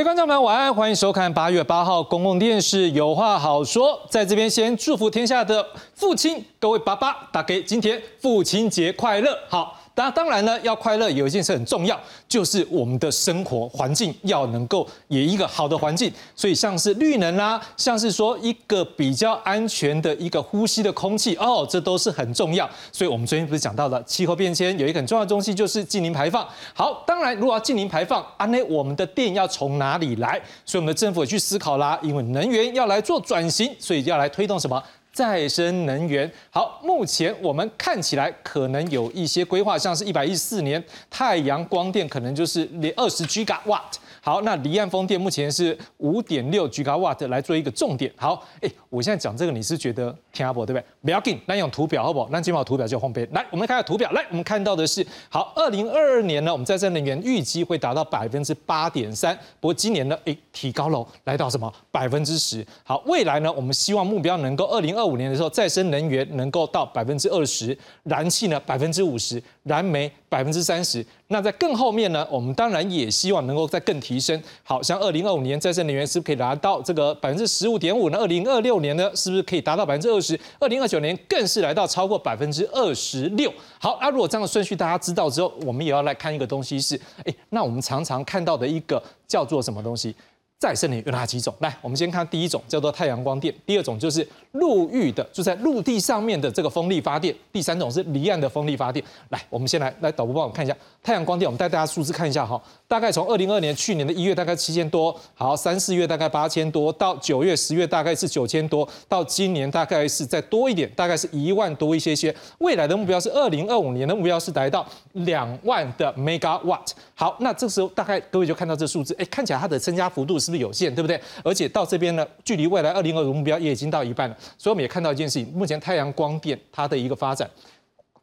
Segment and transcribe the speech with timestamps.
[0.00, 3.92] 各位观众朋友，晚安，欢迎收看八月八号公共电视《有话好说》。
[4.08, 5.62] 在这边先祝福天下的
[5.94, 9.38] 父亲，各位爸爸，大家今天父亲节快乐！
[9.50, 9.79] 好。
[10.00, 16.10] 那当然呢，要快乐有一件事很重要，就是我们的生活环境要能够有一个好的环境。
[16.34, 22.66] 所以像是绿能啦，像是说一个比较安全的一个呼吸的空气哦，这都是很重要。
[22.90, 26.48] 所以我们昨天不是讲到了气候变迁有一个很重要的东西，就是近零排放。
[26.72, 30.40] 好，当然如果要近零排放，啊，那我们的电要从哪里来？
[30.64, 34.82] 所以我们的政府也去思考啦，因为能源要来做转型，所以要来推动什么？
[35.12, 43.94] 再生能源好，目前我们看起来可能有一些规划，像是一百一十四年太阳光电可能就是连二十 G G watt。
[44.22, 48.12] 好，那离岸风电目前是五点六 G G watt 来做一个重点。
[48.16, 50.84] 好，哎，我现在讲这个你是觉得听不对不对？
[51.02, 52.28] 不要紧，那用图表好不好？
[52.30, 54.10] 那今晚图表就后边来，我们看下图表。
[54.12, 59.36] 来，我们看到的是，好，二零二二年呢，我们再生能源预计会达到百分之八点三。
[59.60, 62.66] 不过今年呢，哎，提高了，来到什么百分之十？
[62.84, 71.04] 好，未来呢，我们希望目标能够二零二五年的时候，再生能源能够到百分之二十，燃气呢百分之五十，燃煤百分之三十。
[71.28, 74.40] 那在更后面呢，我们当然也希望能够再更提升。
[74.64, 78.18] 好像二零二五年再生能源是不是可以达到这个百分之十五点五呢？
[78.18, 80.38] 二零二六年呢，是不是可以达到百分之二是？
[80.58, 83.52] 二零二九年更是来到超过百分之二十六。
[83.78, 90.14] 好，那如果这样的顺序大家知道之后，我们也要来看一个东西是，哎，那我们常常看到的一个叫做什么东西？
[90.60, 91.54] 再生能源有哪几种？
[91.60, 99.02] 来，我们先看第一种，叫做太阳光电；第二种就是陆域的，就在陆地上面的这个风力发电；第三种是离岸的风力发电。
[99.30, 102.62] 来，我们先来来导播帮我们看一下太阳光电，我们带大家数字看一下哈。
[102.86, 112.34] 大概从二零二年去年的一月大概七千多，好，三四月大概八千多，到九月十月大概是九千多，到今年大概是再多一点，大概是一万多一些些。
[112.58, 116.90] 未来的目标是二零二五年的目标是达到两万的 megawatt。
[117.14, 120.49] 好，那这时候大概各位就看到这数字，哎，看起来它的增加幅度是。
[120.50, 121.20] 是不是有限，对不对？
[121.44, 124.36] 而且到这边呢，距离未来二零二五目标也已经到一半了。
[124.58, 127.48] 所以我们也看到一件事情，目前太阳光电它的一个发展，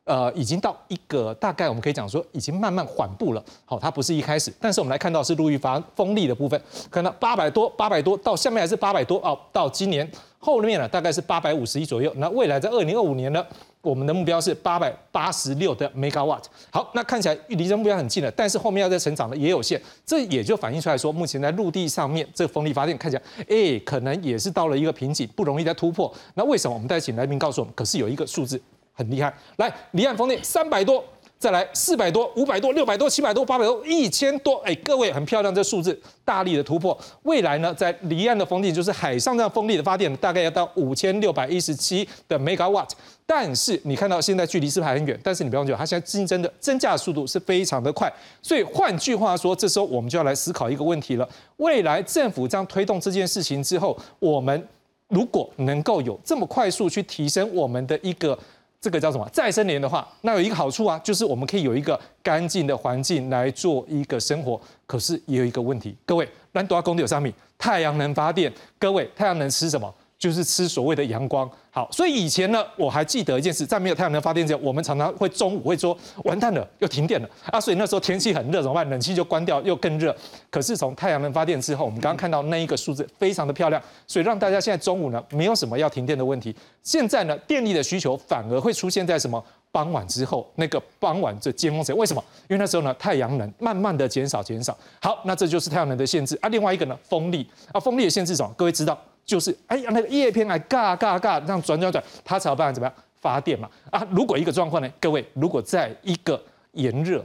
[0.03, 3.43] 呃，已经到一个大概我们可以讲说，已经慢慢缓步了。
[3.63, 12.11] 好，它不是一开始，但是我们来看到是陆域发风力的部分，可能八百多，八百多到下面还是八百多哦，到今年后面呢，大概是八百五十亿左右。
[12.17, 13.45] 那未来在二零二五年呢？
[13.87, 16.43] 我们的目标是八百八十六的 megawatt。
[16.69, 26.13] 好，那看起来离这个目标很近了，但是后面要再成长的也有限，这也就反映出来说，目前在陆地上面这个风力发电看起来，哎，可能也是到了一个瓶颈，不容易再突破。
[26.33, 26.73] 那为什么？
[26.73, 27.73] 我们再请来宾告诉我们。
[27.73, 28.61] 可是有一个数字
[28.93, 31.03] 很厉害，来，离岸风电三百多。
[31.39, 36.97] 再来四百多、五百多、六百多、七百多、八百多、一千多，哎，各位很漂亮，这数字大力的突破。
[37.23, 42.89] 未来呢，在离岸的风力，就是海上这样风力的发电，大概要到五千六百一十七的 megawatt。
[43.25, 45.19] 但是你看到现在距离是不是还很远？
[45.23, 48.11] 但是你不用觉得它现在竞争的增加速度是非常的快。
[48.41, 54.67] 所以换句话说，这时候我们就要来思考一个问题了：未来政府这样推动这件事情之后，我们
[55.09, 58.37] 如果能够有这么快速去提升我们的一个。
[58.79, 59.27] 这个叫什么？
[59.33, 64.59] 再生能源的话，那有一个好处啊，就是我们可以有一个干净的环境来做一个生活。
[64.85, 69.93] 可是也有一个问题，各位，兰多亚公地有上面太阳能发电，各位，太阳能吃什么？
[70.17, 71.49] 就是吃所谓的阳光。
[71.77, 77.61] 好，所以以前呢，我还记得一件事，在没有太阳能发电之前，我们常常会中午会说完蛋了，又停电了啊！
[77.61, 78.89] 所以那时候天气很热怎么办？
[78.89, 80.15] 冷气就关掉，又更热。
[80.49, 86.55] 可是从太阳能发电之后，我们刚刚看到那一个数字非常的漂亮，所以让大家现在中午呢没有什么要停电的问题。
[86.81, 90.51] 现在呢，电力的需求反而会出现在什么傍晚之后？
[90.55, 92.23] 那个傍晚这尖峰时，为什么？
[92.49, 94.75] 因为那时候呢，太阳能慢慢的减少减少。
[94.99, 96.49] 好，那这就是太阳能的限制啊。
[96.49, 98.51] 另外一个呢，风力啊，风力的限制什么？
[98.57, 98.99] 各位知道？
[99.27, 103.69] 就是哎呀，那个叶片来嘎嘎嘎这样转转转，它才有办法怎么样发电嘛？
[103.91, 107.23] 啊，如果一个状况呢，各位，如果在一个炎热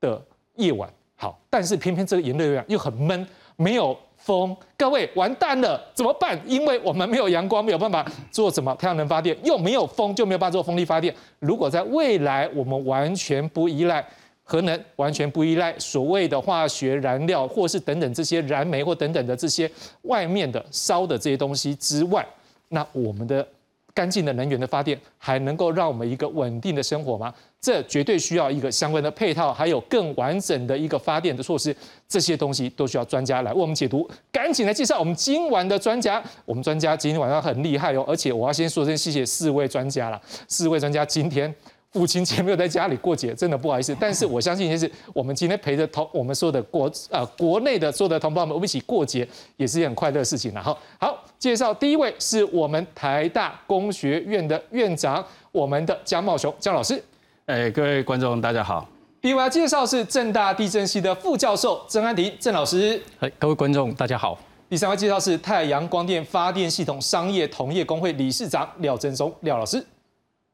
[0.00, 0.20] 的
[0.56, 3.24] 夜晚，好，但是偏偏这个炎热夜晚又很闷，
[3.54, 6.36] 没有风，各位完蛋了，怎么办？
[6.44, 11.14] 因为我们没有阳光，没有办法做什么太阳能发电，又没有风，就没有办法做风力发电。
[11.38, 14.04] 如果在未来我们完全不依赖。
[14.48, 19.68] 核能完全不依赖所谓的化学燃料，或是等等这些燃煤或等等的这些
[20.02, 22.24] 外面的烧的这些东西之外，
[22.68, 23.44] 那我们的
[23.92, 27.34] 干净的能源的发电还能够让我们一个稳定的生活吗？
[27.60, 31.74] 这绝对需要一个相关的配套，还有更完整的一个发电的措施。
[32.06, 34.08] 这些东西都需要专家来为我们解读。
[34.30, 36.22] 赶紧来介绍我们今晚的专家。
[36.44, 40.22] 我们专家今天晚上很厉害哦，而且我要先说声谢谢四位专家了。
[40.46, 41.52] 四位专家今天。
[41.96, 43.96] 父亲节没有在家里过节，真的不好意思。
[43.98, 49.26] 但是我相信，就是我们今天陪着同我们所有的国呃国内的所有的同胞们，我们一起过节，
[49.56, 50.62] 也是一件很快乐的事情了。
[50.62, 57.02] 好，好，介绍第一位是我们台大工学院的院长，我们的江茂雄江老师。
[57.46, 58.86] 哎，各位观众大家好。
[59.22, 63.02] 第一位要介绍是正大地震系的副教授郑安迪郑老师。
[63.20, 64.38] 哎，各位观众大家好。
[64.68, 69.82] 第三位介绍是太阳光电发电系统商业同业工会理事长廖振松廖老师。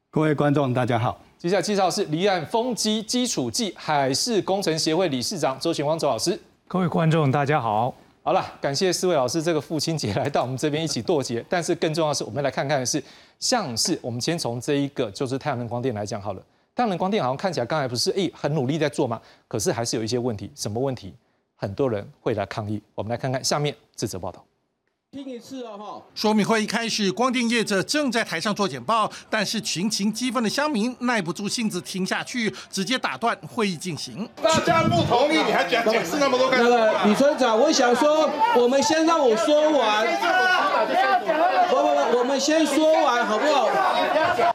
[0.09, 1.19] 各位观众大家好。
[1.43, 6.39] 接下来介绍是离岸风机基础暨海事工程协会理事长周贤光周老师。
[6.69, 7.93] 各位观众大家好。
[8.23, 11.45] 好了，感谢四位老师这个父亲节来到我们这边一起剁节。
[11.49, 13.03] 但是更重要的是，我们来看看的是，
[13.41, 16.41] 像是我们先从这一个就是太阳能光电来讲好了。
[16.77, 20.49] 太阳能光电好像看起来刚才不是诶很努力在做嘛，可是还是有一些问题。
[20.55, 21.13] 什么问题？
[21.57, 24.45] 很多人会来抗议，我们来看看下面这则报道。
[25.15, 26.03] 听一次哦，哈！
[26.15, 34.27] 说明会一开始，光电业者正在台上做简报，但是群情激愤的乡民耐不住性子停下去，直接打断会议进行。
[34.43, 38.27] 大家不同意，你还讲解释那么多干那个李村长，我想说，
[38.57, 40.07] 我们先让我说完。
[41.69, 43.69] 不不不，我们先说完好不好？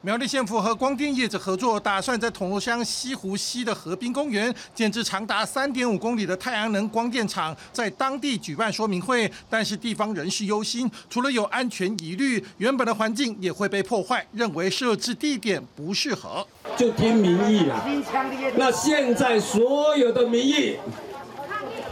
[0.01, 9.31] 苗栗县府和光电业者合作，打算在铜锣乡西湖西的河滨公园建置长达三点五公里的太阳能光电厂，在当地举办说明会。
[9.47, 16.45] 但是地方人士忧心，除了有安全疑虑，原本的环境也会被破坏，认为设置地点不适合。
[16.75, 17.85] 就听民意啊。
[18.55, 20.77] 那现在所有的民意，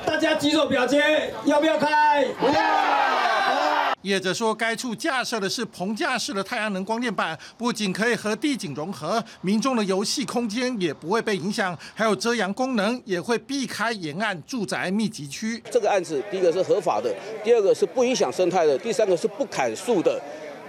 [0.05, 2.25] 大家举手表决，要不要开？
[2.39, 3.94] 不要。
[4.05, 15.61] 业者说，该处架设的是棚架式的太阳能光电板，不仅可以和地景融合，民众的游戏空间也不会被影响，还有遮阳功能，也会避开沿岸住宅密集区。
[15.71, 17.11] 这个案子，第一个是合法的，
[17.43, 20.21] 第二个是不影响生态的，第三个是不砍树的。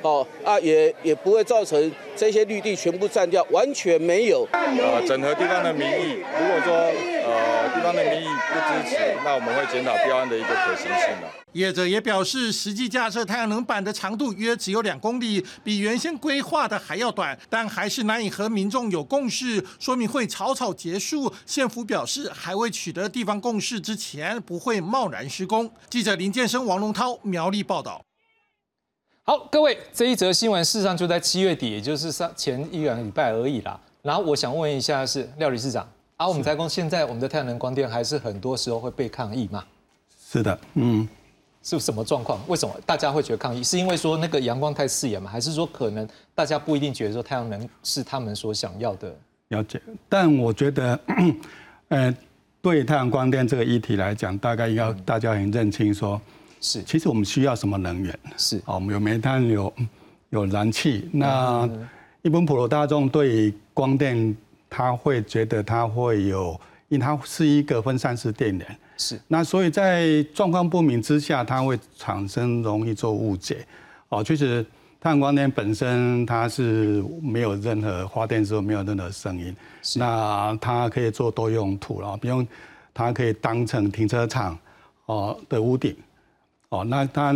[0.07, 4.47] 哦啊，也也不会造成这些绿地全部占掉，完全没有。
[4.53, 11.29] 呃，整合地方的民意，如果说呃地方的民意不支持，那我们会检讨标案的一个可行性的。
[11.53, 19.65] 业者也表示，实际架设太阳能板的长度约只有两公里，比原先规划的还要短，但还是难以和民众有共识。
[19.81, 25.69] 说明会草草结束，县府表示还未取得地方共识之前，不会贸然施工。
[25.91, 28.01] 记者林建生、王龙涛苗栗报道。
[29.29, 33.77] 好，各位，这一则新闻事实上就在七月底，也就是上前一两个礼拜而已啦。
[34.01, 35.85] 然后我想问一下，是廖理事长，
[36.17, 39.65] 啊，我们台工现在我们的太阳能光电还是很多时候会被抗议吗？
[40.31, 41.09] 是的，嗯，
[41.61, 42.39] 是什么状况？
[42.47, 43.65] 为什么大家会觉得抗议？
[43.65, 45.29] 是因为说那个阳光太刺眼吗？
[45.29, 49.13] 还是说可能大家不一定觉得说太阳能是他们所想要的？
[49.49, 51.01] 了解，但我觉得，
[51.89, 52.17] 呃，
[52.63, 56.21] 对太阳光电这个议题来讲，大概要大家很认清说。
[56.61, 58.19] 是，其实我们需要什么能源？
[58.37, 59.73] 是，哦，我们有煤炭，有
[60.31, 61.09] 有燃气。
[61.13, 61.69] 那
[62.23, 64.37] 一般普罗大众对光电，
[64.69, 66.59] 他会觉得它会有，
[66.89, 68.79] 因为它是一个分散式电源。
[68.97, 73.65] 是，那所以在状况不明之下，它会产生容易做误解。
[74.09, 74.65] 哦，确实
[75.01, 79.55] 太阳光电本身它是没有任何发电之后没有任何声音。
[79.97, 82.45] 那它可以做多用途了，比如
[82.93, 84.59] 它可以当成停车场
[85.05, 85.95] 哦的屋顶。
[86.81, 87.35] 哦，那它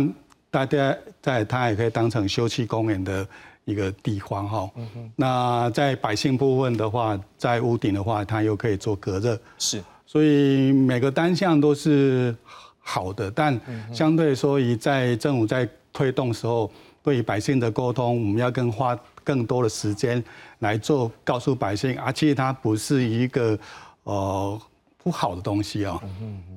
[0.49, 3.25] 大家在它也可以当成休憩公园的
[3.65, 4.69] 一个地方哈。
[5.15, 9.39] 那在百姓部分的话，在屋顶的话，它又可以做隔热。
[9.57, 12.35] 是，所以每个单项都是
[12.79, 13.59] 好的，但
[13.93, 16.69] 相对说，以在政府在推动时候，
[17.01, 20.23] 对于百姓的沟通，我们要更花更多的时间
[20.59, 23.57] 来做，告诉百姓，啊，其实它不是一个
[24.03, 24.61] 呃。
[25.03, 25.99] 不好的东西哦，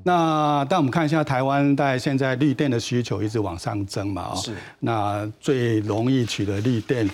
[0.04, 4.54] 那但我们看一下台湾在现在绿电的需求一直往上增嘛啊，是。
[4.80, 7.08] 那最容易取得绿电，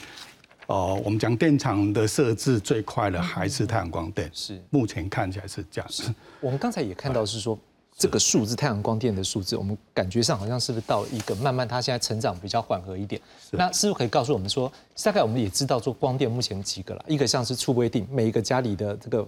[0.67, 4.61] 哦，我们讲电厂的设置最快的还是太阳光电，是。
[4.71, 5.91] 目前看起来是这样。
[5.91, 6.13] 是。
[6.41, 7.57] 我们刚才也看到是说
[7.97, 13.21] 这个数字太阳光电的数字，我们感觉上好像是不是到一个慢慢它现在成长比较缓和一点？
[13.51, 14.73] 那是不是可以告诉我们说，
[15.05, 19.25] 大概我们也知道做光电目前几个了，一个像是触微定，每一个家里的这个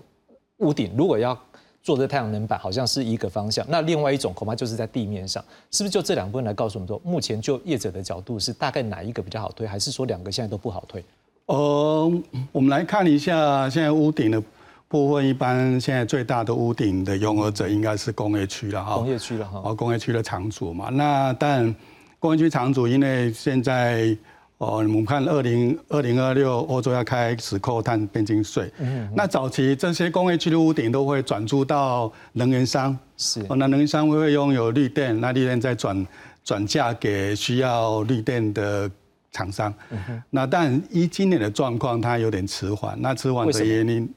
[0.59, 1.39] 屋顶如果要
[1.83, 11.05] 做这太阳能板好像是一个方向，那另外一种恐怕就是在地面上，是不是就这两部分来告诉我们说，目前就业者的角度是大概哪一个比较好推，还是说两个现在都不好推？
[11.47, 12.13] 呃，
[12.53, 14.41] 我们来看一下现在屋顶的
[14.87, 21.75] 部分，一般现在最大的屋顶的拥有者应该是工业区了哈，工业区了哈，哦，工业区的厂主嘛，那但
[22.21, 24.17] 工业区厂主因为现在。
[24.63, 28.73] 哦，我们看二零二零二六，欧洲要开始扣碳边境税。
[28.79, 32.97] 嗯，那早期这些工业区的屋顶都会转租到能源商。
[33.17, 36.07] 是，哦，那能源商会拥有绿电，那绿电再转
[36.45, 38.89] 转嫁给需要绿电的
[39.33, 39.75] 厂商。
[39.91, 42.97] 嗯那但依今年的状况，它有点迟缓。
[43.03, 44.09] 那迟缓的原因，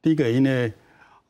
[0.00, 0.72] 第一个因为，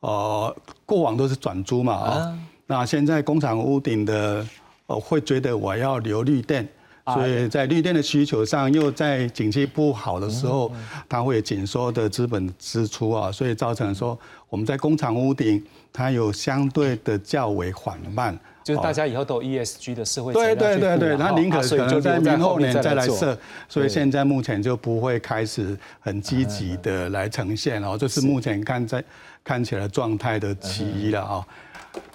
[0.01, 2.39] 呃，过往都是转租嘛啊。
[2.67, 4.45] 那现在工厂屋顶的，
[4.85, 6.69] 呃，会觉得我要留绿电。
[7.05, 10.71] 所以在绿电的需求上，又在景气不好的时候，
[11.09, 14.17] 它会紧缩的资本支出啊，所以造成说
[14.49, 18.37] 我们在工厂屋顶，它有相对的较为缓慢。
[18.63, 23.35] 就是大家以后都有 ESG 的社会对对对对，那宁可可能在明后年再来设，
[23.67, 29.03] 所以现在目前就不会开始很积极的来呈现哦，这是目前看在
[29.43, 31.43] 看起来状态的其一了啊。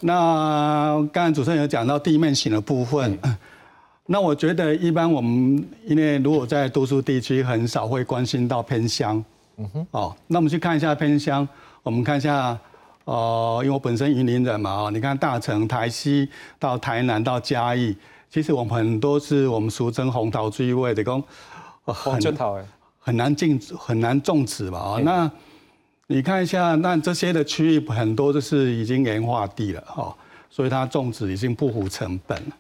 [0.03, 3.19] 那刚才主持人有讲到地面型的部分。
[4.09, 9.23] 那我觉得一般我们因为如果在都市地区很少会关心到偏乡，
[9.57, 11.47] 嗯哼，哦，那我们去看一下偏乡，
[11.83, 12.57] 我们看一下，
[13.05, 17.97] 哦，因为我本身云林人嘛，哦，你看大城、台西到台南到嘉义，
[18.31, 21.21] 其实我们很多是我们俗称红桃追位的工，
[21.85, 22.21] 很
[23.01, 25.29] 很难进很难种植吧，哦，那
[26.07, 30.15] 你看一下，那这些的区域很多就是已经盐化地了，哦，
[30.49, 32.57] 所以它种植已经不符成本了，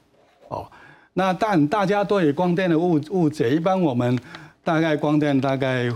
[0.49, 0.67] 哦。
[1.19, 4.19] 那但大家对光电的误误解，一般我们
[4.63, 5.91] 大概光电大概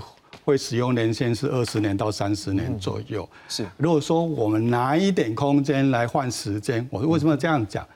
[0.47, 3.29] 会使用年限是二十年到三十年左右。
[3.47, 7.87] 是，如果说我们拿一点空间来换时间，我为什么这样讲？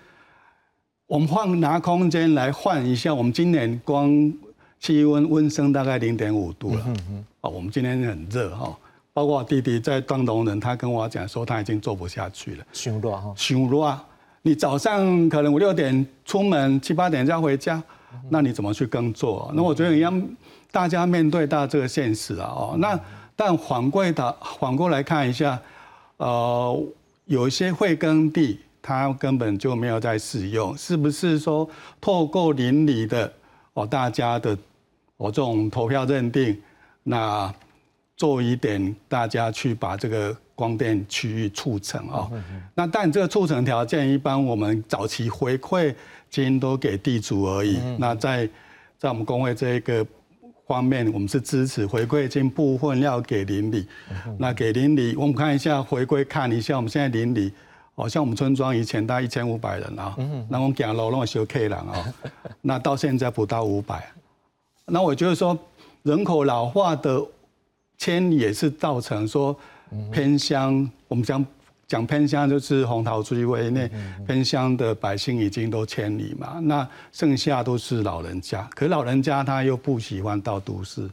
[1.06, 4.30] 我们换拿空间来换一下，我们今年光
[4.78, 6.82] 气温温升大概零点五度了。
[6.86, 7.24] 嗯嗯。
[7.40, 8.76] 啊，我们今天很热哈，
[9.14, 12.66] 包括我弟弟在当农人，他跟我讲说他已经做不下去了。
[12.74, 13.32] 凶热哈。
[13.34, 13.98] 凶热。
[14.46, 17.82] 你早上可能五六点出门，七八点就要回家，
[18.28, 19.50] 那你怎么去耕作？
[19.54, 20.12] 那我觉得要
[20.70, 22.46] 大家面对到这个现实啊。
[22.54, 23.00] 哦，那
[23.34, 25.58] 但反过的反过来看一下，
[26.18, 26.78] 呃，
[27.24, 31.66] 有一些会耕地，它根本就没有在使用，是不是说
[31.98, 33.32] 透过邻里的
[33.72, 34.54] 哦，大家的
[35.16, 36.60] 哦这种投票认定，
[37.02, 37.50] 那
[38.14, 40.36] 做一点大家去把这个。
[40.54, 42.30] 光电区域促成啊，
[42.76, 45.92] 那但这个促成条件一般我们早期回馈
[46.30, 47.80] 金都给地主而已。
[47.98, 48.48] 那在
[48.96, 50.06] 在我们工会这一个
[50.64, 53.84] 方面，我们是支持回馈金部分要给邻里。
[54.38, 57.52] 那给邻里，我们看一下回归，看一下我们现在邻里，
[57.96, 60.14] 哦，像我们村庄以前大概一千五百人啊，
[60.48, 62.14] 那我们讲楼弄小 K 人啊，
[62.62, 64.08] 那到现在不到五百。
[64.86, 65.58] 那我觉得说
[66.04, 67.20] 人口老化的
[67.98, 69.58] 迁也是造成说。
[70.12, 71.46] 偏乡，我们讲
[71.86, 73.88] 讲偏乡就是红桃追位那
[74.26, 81.08] 偏乡的百姓已经都迁离嘛，那剩下都是老人家，可老人家他又不喜欢到都市，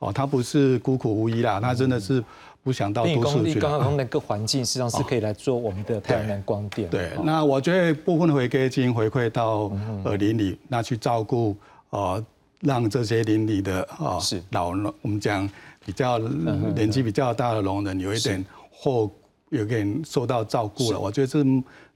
[0.00, 2.22] 哦，他不是孤苦无依啦，他真的是
[2.62, 3.60] 不想到都市去。
[3.60, 6.90] 刚刚那个环境实际上是可以来做我们的太阳能光电。
[6.90, 9.70] 对，那我觉得部分回归金回馈到
[10.04, 11.56] 呃邻里，那去照顾
[11.90, 12.22] 呃
[12.60, 14.18] 让这些邻里的啊
[14.50, 15.48] 老人，我们讲。
[15.86, 19.08] 比较年纪比较大的聋人有一点或
[19.50, 21.38] 有点受到照顾了，我觉得这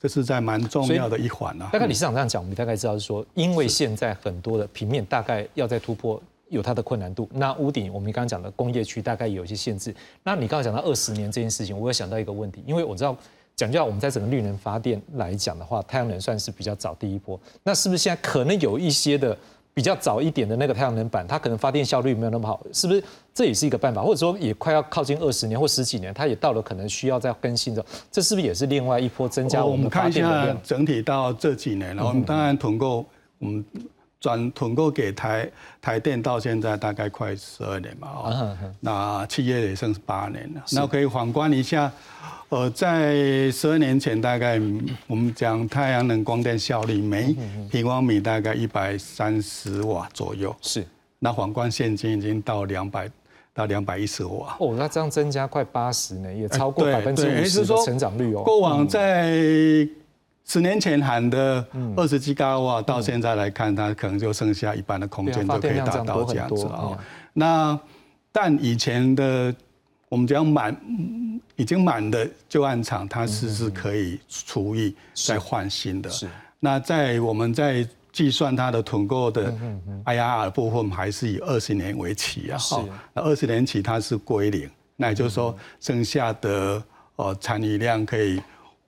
[0.00, 1.68] 这是在蛮重要的一环啊。
[1.72, 7.28] 大概理事长这样讲，我们大概知道是说，因为现在很多的平面大概要在突破有它的困难度。
[7.32, 9.92] 那屋顶我们刚刚讲的工业区大概有一些限制。
[10.22, 13.16] 那你刚刚讲到二十年这件事情，我有想到一个问题，因为我知道
[13.56, 17.38] 讲到我们在整个绿能发电来讲的话，太阳能算是比较早第一波。
[17.64, 19.36] 那是不是现在可能有一些的？
[19.80, 23.02] 比较早一点的那个太阳能板，它可能发电效率没有那么好，是不是？
[23.32, 27.82] 这也是一个办法，或者说也快要靠近二十年或十几年，它也到了可能需要再更新的，
[28.12, 30.62] 这是不是也是另外一波增加我们发电的量？
[30.62, 33.06] 整体到这几年，然后我们当然囤购，
[33.38, 33.64] 我们
[34.20, 35.50] 转囤购给台
[35.80, 41.90] 台电到现在大概快十二年嘛，哦，那企业也剩八年了，那可以反观一下。
[42.50, 44.60] 呃，在十二年前，大概
[45.06, 47.34] 我们讲太阳能光电效率每
[47.70, 50.54] 平方米大概一百三十瓦左右。
[50.60, 50.84] 是。
[51.20, 53.08] 那反观现金已经到两百
[53.54, 54.56] 到两百一十瓦。
[54.58, 58.42] 哦，那这样增加快八十呢，也超过百分之五十的成长率哦。
[58.42, 59.86] 过往在
[60.50, 61.64] 十年前喊的
[61.96, 66.98] 二十几高瓦，到现在来看，它可能就剩下一半的空间就可以达到这样子啊。
[67.32, 67.78] 那
[68.32, 69.54] 但以前的
[70.08, 70.76] 我们讲满。
[71.56, 76.08] 已经满的旧案厂，它是是可以除以再换新的。
[76.08, 76.26] 是。
[76.58, 79.52] 那在我们在计算它的囤购的
[80.06, 82.56] IRR 部分，还是以二十年为期啊。
[82.56, 82.74] 是。
[83.12, 86.82] 那二十年起它是归零，那也就是说剩下的
[87.16, 88.40] 呃残余量可以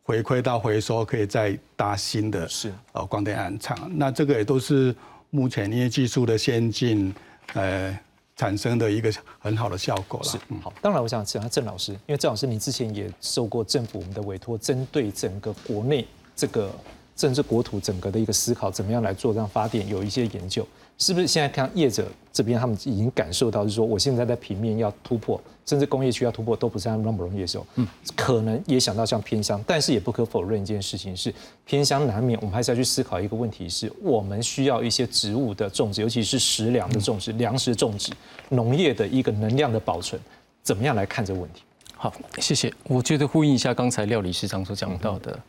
[0.02, 2.48] 回馈到回收，可以再搭新的。
[2.48, 2.72] 是。
[2.92, 4.94] 呃，光电暗厂，那这个也都是
[5.30, 7.14] 目前因为技术的先进，
[7.54, 7.98] 呃。
[8.34, 10.26] 产生的一个很好的效果了。
[10.26, 10.72] 是，好。
[10.80, 16.04] 当然，我想请下郑老师，因为郑老师你之前也受过政府我们的委托，针对整个国内
[16.34, 16.72] 这个
[17.14, 20.66] 甚至国土整个的一个思考，怎么样来做这样发电，有一些研究，
[20.98, 21.26] 是不是？
[21.26, 27.66] 现在看业者这边，他们已经感受到，就是说，我现在在平面要突破，甚至工业区要突破，都不是那么容易的时候。
[27.74, 31.34] 嗯，可能也想到像偏乡，但是也不可否认一件事情是，
[31.64, 38.12] 偏乡难免，我们还是要去思考一个问题，是我们需要一些植物的种植，尤其是食粮的种植、粮食种植、
[38.50, 40.20] 农业的一个能量的保存，
[40.62, 41.62] 怎么样来看这个问题？
[41.96, 42.72] 好，谢谢。
[42.84, 45.40] 我觉得呼应一下刚才廖理事长所讲到的，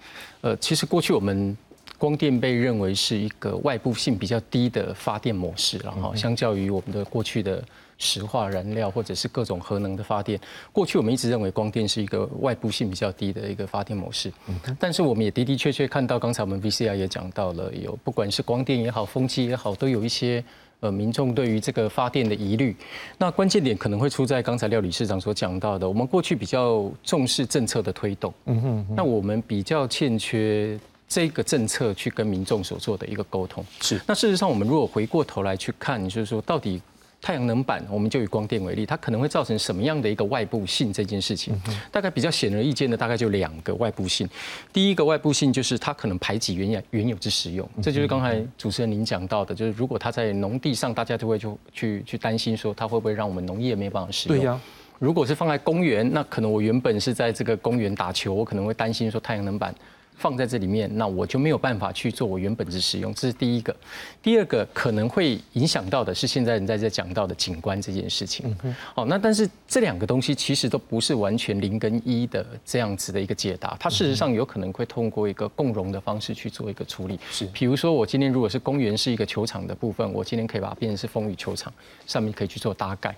[0.41, 1.57] 呃，其实过去我们
[2.03, 7.63] 光电被认为是一个外部性比较低的发电模式，然后相较于我们的过去的
[7.97, 10.37] 石化燃料或者是各种核能的发电，
[10.73, 14.29] 过去我们一直认为光电是一个外部性比较低的一个发电模式。
[14.77, 20.43] 但是我们也的的确确看到，刚才我们 VCR 也讲到了，有不管是光电也好，风机也好，都有一些。
[20.81, 22.75] 呃，民众对于这个发电的疑虑，
[23.17, 33.99] 那关键点可能会出在刚才廖理事长所讲到的，我们过去比较重视政策的推动，嗯哼，那我们比较欠缺这个政策去跟民众所做的一个沟通，是。
[34.07, 36.81] 那事实上，我们如果回过头来去看，就是说到底。
[37.25, 40.91] 太阳能板，我们就以光电为例，它可能会造成什么样的一个外部性？
[40.91, 41.57] 这件事情，
[41.89, 44.27] 大概比较显而易见的，大概就两个外部性。
[44.73, 54.37] 第一个外部性就是它可能排挤原有原有之使用，这就是刚才主持人您讲到的，就是如果它在农地上，大家就会就去去担心说，它会不会让我们农业没办法使用？
[54.37, 54.59] 对呀。
[54.99, 59.73] 如果是放在公园，那可能我原本是在这个公园打球，我可能会担心说太阳能板。
[60.17, 63.75] 放在这里面，那我就没有办法去做我原本的使用，这是第一个。
[64.21, 68.55] 第二个可能会影响到的是现在人在这讲到的景观这件事情。
[68.95, 77.19] 好，那但是这两个东西其实都不是完全零跟一的这样子的一个解答，它事实上有可能会通过一个共融的方式去做一个处理。
[77.31, 81.73] 是，比如说我今天如果是公园是一个球场的部分，我今天可以把它变成是风雨球场，
[82.05, 83.15] 上面可以去做搭盖。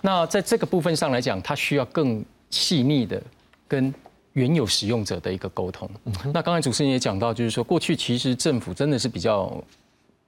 [0.00, 3.22] 那在这个部分上来讲，它需要更细腻的
[3.68, 3.94] 跟。
[4.34, 5.88] 原有使用者的一个沟通。
[6.32, 9.64] 那刚才主持人也讲到，就是说过去其实政府真的是比较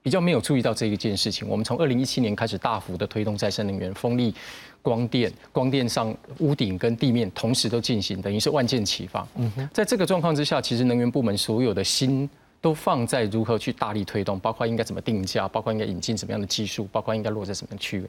[0.01, 1.47] 比较没有注意到这一件事情。
[1.47, 4.33] 我们从二零一七年开始大幅的推动再生能源，风力、
[4.81, 9.25] 光电、光电上屋顶跟地面同时都进行，等于是万箭齐发。
[9.37, 12.29] 嗯哼在这个状况之下，其实能源部门所有的心
[12.59, 18.05] 都放在如何去大力推动，包括应该怎么定价，包括应该引进什么样的技术，包括应该落在什么区域。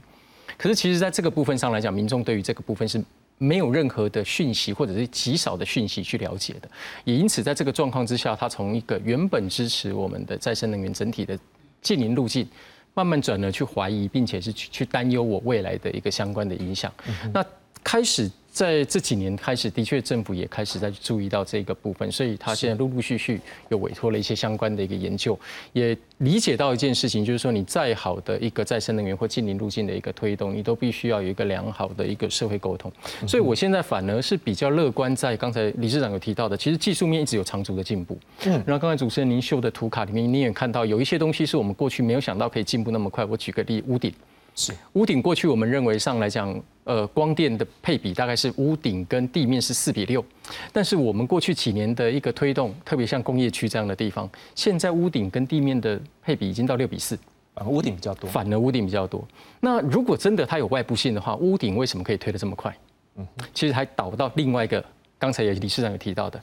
[0.56, 3.02] 可是其实在这个部分上来讲，民众对于这个部分是。
[3.42, 6.70] 没有任何的讯息，或者是极少的讯息去了解的，
[7.04, 11.38] 也因此在这个状况之下，他从一个原本支持我们的再生能源整体的
[11.80, 12.46] 近邻路径，
[12.94, 16.92] 慢慢转而去怀疑，并且是去去担忧我未来的一个相关的影响。
[17.34, 17.44] 那
[17.82, 18.30] 开始。
[18.52, 25.38] 在这几年开始，的确政府也开始在注意到这个部分，所以他现在陆陆续续又委托了一些相关的一个研究，
[25.72, 32.92] 也理解到一件事情，就是说你再好的一个再生能源或近邻路径的一个推动，你都必须要有一个良好的一个社会沟通。
[33.26, 38.18] 所以我现在反而是比较乐观，在刚才理事长有提到的，其实技术面一直有长足的进步。
[38.44, 43.24] 嗯，然后刚才主持人您秀的图卡里面，你也看到有一些东西是我们过去没有想到可以进步那么快。
[43.24, 44.12] 我举个例，屋顶。
[44.54, 44.72] 是。
[44.94, 50.24] 屋顶过去我们认为上来讲，呃，光电的配比大概是屋顶跟地面是四比六，
[50.72, 57.16] 但是我们过去几年的一个推动，特别像工业区这样的地方，现在屋顶跟地面的配比已经到六比四，
[57.54, 59.26] 反而屋顶比较多，反而屋顶比较多。
[59.60, 62.76] 那如果真的它有外部性的话，屋顶为什么可以推得这么快？
[63.16, 64.84] 嗯，其实还导到另外一个，
[65.18, 66.42] 刚才也理事长有提到的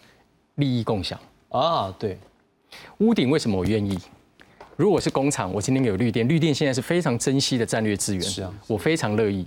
[0.55, 1.19] 利益共享。
[1.49, 2.17] 啊，对，
[2.99, 3.99] 屋顶为什么我愿意？
[4.79, 9.45] 如果是工厂，我今天有绿电，绿电现在是非常珍惜的战略资源，是啊，我非常乐意。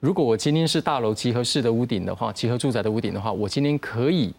[0.00, 4.32] 如果我今天是大楼集合式的屋顶的话，集合住宅的屋顶的话，我今天可以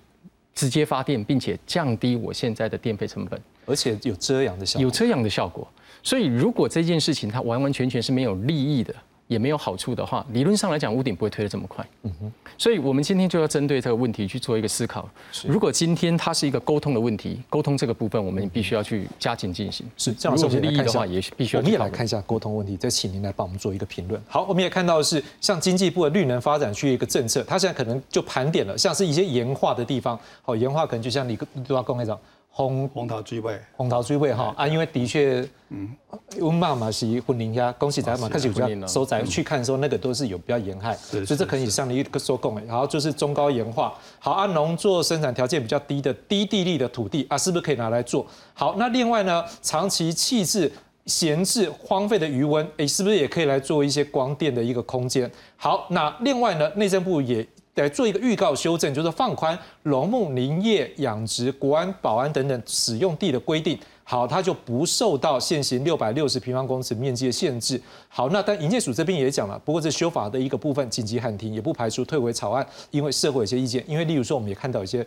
[0.56, 5.68] 直接发电，并且降低我现在的电费成本，而且有遮阳的效果，有遮阳的效果。
[6.02, 8.92] 所以，如果这件事情它完完全全是没有利益的。
[9.32, 11.88] 也没有好处的话，理论上来讲，屋顶不会推得这么快。
[12.04, 15.10] 嗯哼，所以我们今天就要针对这个问题去做一个思考。
[15.48, 19.86] 如果今天它是一个沟通的问题，沟通这个部分我们必须要去加紧进行。
[19.96, 21.62] 是这样，如果是利益的话，也必须要。
[21.62, 24.22] 我们也来看一下沟通问题，再请您来帮我们做一个评论。
[24.28, 30.20] 好，我们也看到的是像经济部的绿能发展区一个政策，它现在可能就盘点了，像是一些盐化的地方。
[30.42, 32.20] 好，盐化可能就像你跟对吧，龚会长。
[32.54, 35.90] 红红桃追尾，红桃追尾哈啊，因为的确，嗯，
[36.40, 42.64] 温妈妈是婚龄家，恭喜咱嘛，开始有收窄去看的时候，那个都是有比较严害，所以这可以上的一个说供诶。
[42.68, 48.28] 然后就是中高盐化，好啊，农作生产条件比较低的低地力的土地啊，是不是可以拿来做？
[48.54, 50.70] 好，那另外呢，长期弃置、
[51.06, 55.32] 闲置、荒废的余温，诶，是不是也可以来做一些光电的一个空间？
[55.56, 57.48] 好，那另外呢，内政部也。
[57.76, 63.80] 来做一个预告修正，就是放宽农牧林业养殖、国安、保安等等使用地的规定。
[64.04, 67.82] 好，它就不受到现行六百六十平方公尺面积的限制。
[68.10, 73.82] 好，那但营建署这边也讲了，不过这修法的一个部分紧急喊停，也不排除退回草案，因为社会有些意见。
[73.88, 75.06] 因为例如说，我们也看到一些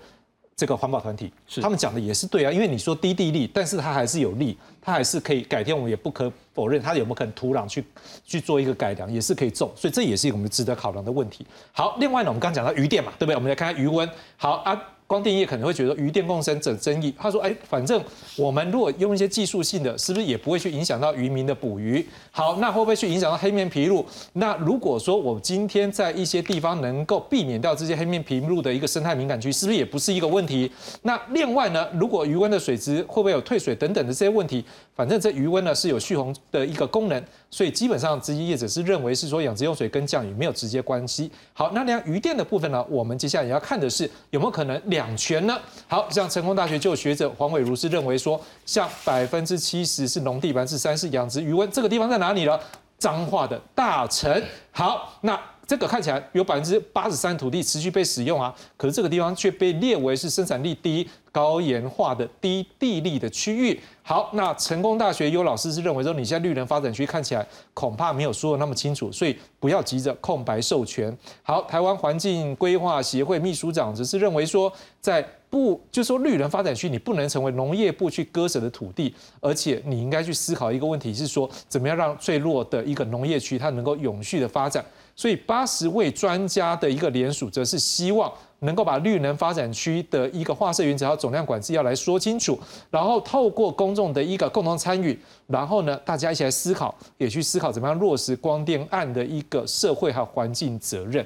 [0.57, 7.85] 这个环保团体，他们讲的也是对啊，因为你说低地力，但是它还是有力，它还是可以改天，我们也不可否认，它有没有可能土壤去
[8.25, 11.47] 去做一个改良，也是可以种，所以这也是我们值得考量的问题。
[11.73, 13.35] 好，另外呢，我们刚刚讲到余电嘛，对不对？
[13.35, 14.09] 我们来看看余温。
[14.37, 14.81] 好啊。
[15.15, 18.03] 光电业可能会觉得鱼电共生者争议，他说：“哎，反正
[18.37, 22.05] 我们如果用一些技术性的，是不是也不会去影响到渔民的捕鱼？
[22.33, 24.05] 好，那会不会去影响到黑面皮鹭？
[24.33, 30.69] 那如果说我今天在一些地方能够避免掉这些黑面皮鹭的一个生态敏感区，是不是也不是一个问题？
[31.03, 34.65] 那另外呢，如果鱼温的水质会不会有退水等等的这些问题？
[34.95, 41.31] 反正这余温呢是有蓄洪的一个功能，所以基本上直接业者是认为是说养殖用水跟降雨没有直接关系。
[41.53, 45.59] 好，那量余电的部分呢，我们接下来也要看的是有没有可能。”两全呢？
[45.89, 52.59] 好像成功大学就有学者黄伟如是认为说，像百分之七十是农地，百分之三是养殖余温，这个地方在哪里呢？
[52.99, 54.43] 彰化的大城。
[54.71, 55.39] 好，那。
[55.67, 63.81] 这个看起来有百分之八十三土地持续被使用啊，可是这个地方却被列为是生产力低、高盐化的低地力的区域。
[64.05, 71.17] 好，那成功大学有老师是认为说，你现在绿能发展区看起来恐怕没有说的那么清楚，所以不要急着空白授权。
[71.43, 84.85] 好，台湾环境规划协会秘书长只是认为说，在不就说绿能发展区你不能成为农业部去割舍的土地，而且你应该去思考一个问题是说，怎么样让最弱的一个农业区它能够永续的发展。
[85.17, 92.59] 所以八十位专家的一个联署，则是希望能够把绿能发展区的一个划设原则和总量管制要来说清楚，
[92.91, 101.25] 然后透过公众的一个共同参与，然后呢，大家一起来思考，也去思考怎么样落实光电案的一个社会和环境责任。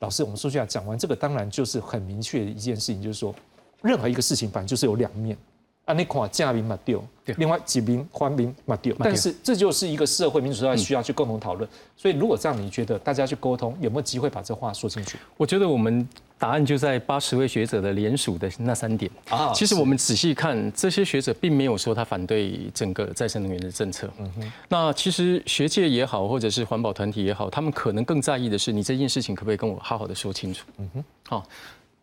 [0.00, 3.34] 老师，我们说句啊，讲完这个，当然就是很明确的一件事情，就是说，
[3.82, 5.36] 任何一个事情，反正就是有两面。
[5.88, 7.02] 啊，那款价民嘛丢，
[7.38, 11.66] 另外几名官兵嘛丢，但是这就是一个社会民主社会需要去共同讨论。
[11.96, 15.16] 所以如果这样，你觉得大家去沟通有没有机会把这话说清楚？
[15.38, 19.50] 我觉得我们答案就在八十位学者的联署的那三点啊。
[19.54, 24.10] 其实我们仔细看，这些学者并没有说他反对整个再生能源的政策。
[24.18, 24.52] 嗯哼。
[24.68, 30.66] 那其实学界也好，或者是环保团体也好，他们可能更在意的是你这件事情可不可以跟我好好的说清楚。
[30.76, 31.04] 嗯哼。
[31.26, 31.42] 好，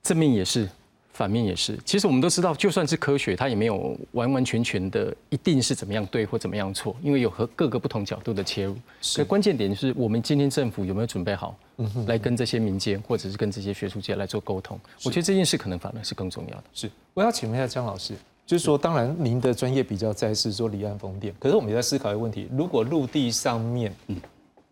[0.02, 0.68] 正面也是。
[1.16, 8.76] 反面也是，其实我们都知道，就算是科学，它也没有完完全全的一定是怎么样对或怎么样错，因为有和各个不同角度的切入。
[9.00, 11.58] 所以关键点就是我们今天政府有没有准备好，
[12.06, 14.78] 来跟这些民间或者是跟这些学术界来做沟通？
[15.06, 16.64] 我觉得这件事可能反而是更重要的。
[16.74, 18.14] 是，我要请问一下江老师，
[18.46, 24.20] 就是说，当然您的专业比较在是说离岸风电，可是我们也在思考一个问题：如果陆地上面，嗯，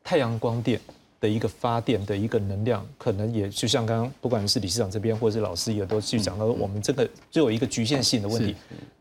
[0.04, 0.78] 太阳光电。
[1.24, 8.54] 的一个发电的一个能量，可能也就像刚刚不管是理事长这边或者是老师也都去讲到，我们这个就有一个局限性的问题。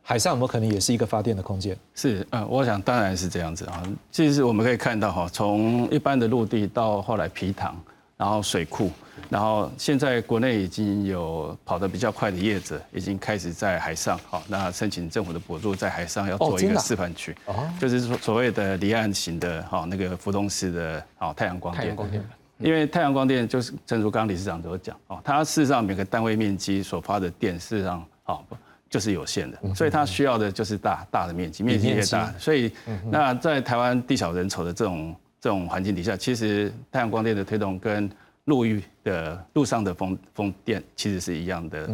[0.02, 1.76] 海上有没有可能也是一个发电的空间？
[1.96, 3.82] 是，嗯，我想当然是这样子啊。
[4.12, 7.76] 其实我们可以看到哈，从一般的陆地到后来皮塘，
[8.16, 8.88] 然后水库。
[9.28, 17.34] 然后现在国内已经有跑得比较快的业者，已经开始在海上，好，那申请政府的补助，在海上要做一个示范区，
[17.80, 21.82] 就是说所谓的离岸型的，好，那个浮动式的，好，太阳光电。
[21.82, 22.24] 太阳光电。
[22.58, 28.46] 因为太阳光电就是正如刚刚理事长所讲，哦，它事实上每个单位面积所发的电，事实上，好，
[28.88, 32.70] 就是有限的，所以它需要的就是大大的面积，面积越大，所以
[33.10, 38.08] 那在台湾地小人稠的这种这种环境底下，其实太阳光电的推动跟
[38.46, 41.88] 陆域的陆上的风风电其实是一样的，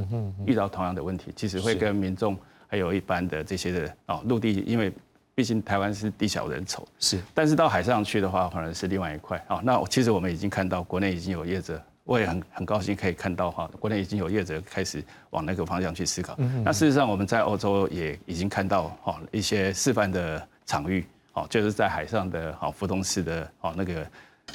[0.46, 2.34] 遇到同样的问题，其实会跟民众
[2.66, 4.90] 还有一般的这些的哦陆地，因为
[5.34, 9.60] 毕竟台湾是地小人稠，是，但是到海上去的话，反而是另外一块哦。
[9.62, 16.34] 那其实我们已经看到国内已经有业者，我也很很高兴可以看到哈，国内已经有业者开始往那个方向去思考。
[16.64, 24.06] 那事实上我们在欧洲也已经看到哈一些示范的场域，哦，就是在海上的哦浮动式的哦那个。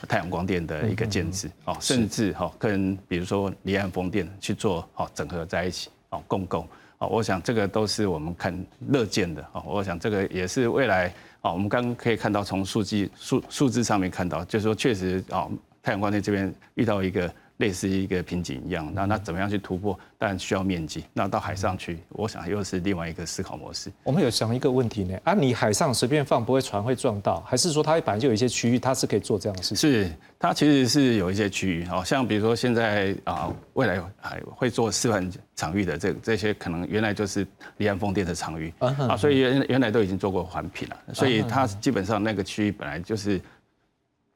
[0.08, 8.54] 太阳光电的一个建制哦，甚至哈跟比如说离岸风电去做哦整合在一起哦，共构哦，我想这个都是我们看
[8.88, 15.50] 乐见的哦，我想这个也是未来哦，我们刚刚可以看到从数据数数字上面看到，就是说确实哦，
[15.82, 17.34] 太阳光电这边遇到一个。
[17.64, 19.98] 类似一个瓶颈一样，那那怎么样去突破？
[20.18, 21.06] 当然需要面积。
[21.14, 23.90] 那到海上去，我想又是另外一个思考模式。
[24.04, 29.78] 我们有想一个问题呢，啊，你海上随便放，不会船会撞到，还是说它本来就有一些区域，它是可以做这样的事情？
[29.78, 37.48] 是，它其实是有一些区域，好像比如说现在啊，未来还会做示范场域的这这些，可能原来就是
[37.78, 43.40] 离岸风电的场域啊，所以原原来都已经做过环评了，所以它基本上那个区域本来就是。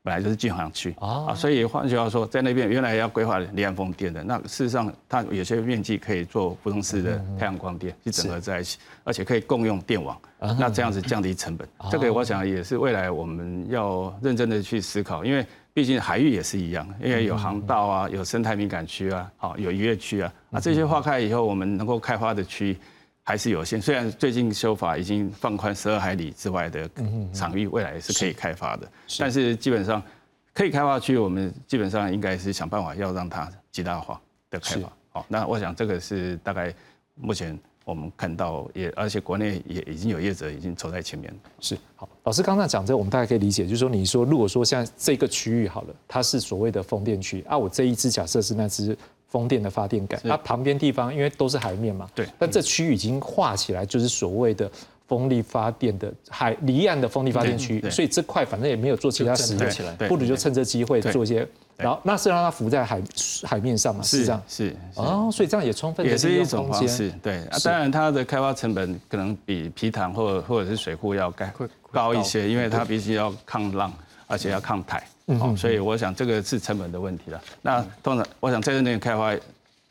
[0.08, 0.96] 本来就是禁航区。
[1.02, 11.68] 啊，所以换句话说，在那边原来要规划离岸风电的，那事实上它有些面积可以做浮动式的太阳光电，去整合在一起，而且可以共用电网，那这样子降低成本。
[11.92, 22.78] 这个我想也是未来我们要认真的去思考，因为毕竟海域也是一样，因为有航道啊，有生态敏感区啊，好有渔业区啊，啊这些划开以后，我们能够开发的区域
[23.28, 23.82] 还是有限。
[23.82, 26.90] 虽然最近修法已经放宽十二海里之外的
[27.34, 30.02] 场域，未来也是可以开发的，但是基本上
[30.54, 34.18] 可以开发区，我们基本上应该是想办法要让它极大化
[34.50, 34.90] 的开发。
[35.10, 36.74] 好，那我想这个是大概
[37.16, 37.60] 目前。
[37.88, 41.34] 我们看到也，而且国内也已经有业者已经走在前面。
[41.62, 54.70] 是好，老师刚才讲这，我们大概可以理解，就是说，你说如果说像这个区域好了，它是所谓的风电区啊，我这一支假设是那支风电的发电杆，它旁边地方因为都是海面嘛，对，但这区域已经划起来就是所谓的
[55.08, 61.48] 风力发电的海离岸的风力发电区，所以这块反正也没有做其他使用，不如就趁这机会做一些。
[61.78, 63.00] 然后那是让它浮在海
[63.44, 64.02] 海面上嘛？
[64.02, 67.12] 是这样，是哦，所以这样也充分也是一种方式。
[67.22, 71.46] 对，当然它的开发成本可能比皮塘或或者是水库要高
[71.92, 73.94] 高一些，因为它必须要抗浪，
[74.26, 75.04] 而且要抗台。
[75.28, 77.42] 哦，所以我想这个是成本的问题了。
[77.62, 79.36] 那通常我想在这边开发，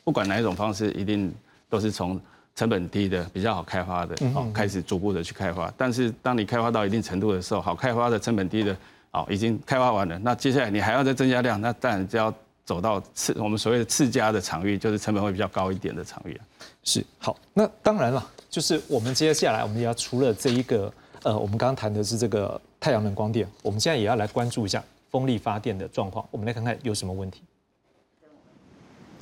[0.03, 1.33] 不管哪一种方式，一定
[1.69, 2.19] 都是从
[2.55, 5.73] 成本低的、比较好开发的哦开始逐步的去开发。
[5.77, 8.77] 但是当你开发到一定程度的时候，好开发的成本低的。
[9.11, 10.19] 哦，已经开发完了。
[10.19, 12.31] 那接下来你还要再增加量，那当然就要
[12.65, 16.39] 走到次我们所谓的次家的场域，就是成本会比较高一点的场域。
[16.83, 26.27] 是好，那当然了，就是我们接下来我们要除了这一个，呃，我们刚刚谈的是这个太阳能光电，我们现在也要来关注一下风力发电的状况。
[26.31, 27.43] 我们来看看有什么问题。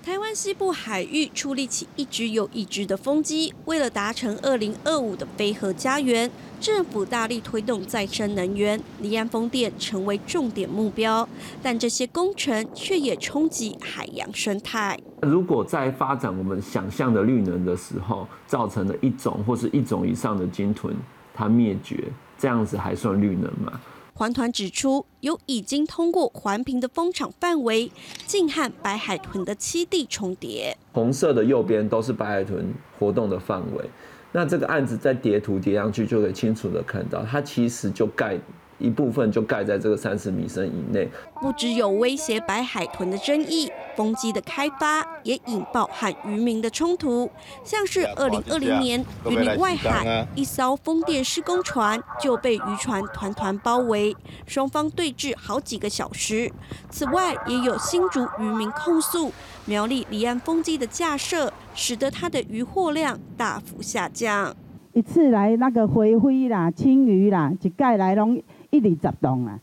[0.04, 6.30] 台湾西部海域矗立起一只又一只的风机，为了达成二零二五的飞核家园，
[6.62, 11.28] 政府大力推动再生能源，离岸风电成为重点目标。
[11.64, 14.96] 但这些工程却也冲击海洋生态。
[15.24, 20.96] 如果在发展我们想象的绿能的时候，造成了一种或是一种以上的鲸豚
[21.34, 22.04] 它灭绝，
[22.38, 23.82] 这样子还算绿能吗？
[24.18, 27.92] 环团指出，有已经通过环评的风场范围，
[28.26, 30.78] 近和白海豚的栖地重叠。
[30.94, 33.84] 红色的右边都是白海豚活动的范围，
[34.32, 38.40] 那这个案子在叠图叠上去，就可以清楚的看到，它其实就盖。
[38.78, 41.08] 一部分就盖在这个三十米深以内。
[41.42, 47.30] 不只有威胁白海豚的争议，风机的开发也引爆和渔民的冲突。
[47.64, 56.52] 像是二零二零年，渔民外海一艘风电施工船就被渔船团团包围，双方对峙好几个小时。
[56.90, 59.32] 此外，也有新竹渔民控诉，
[59.66, 64.56] 苗栗离岸风机的架设使得它的渔获量大幅下降。
[64.94, 68.42] 一次来那个回灰啦、青鱼啦，一盖来拢。
[68.76, 69.60] 一二十栋啊，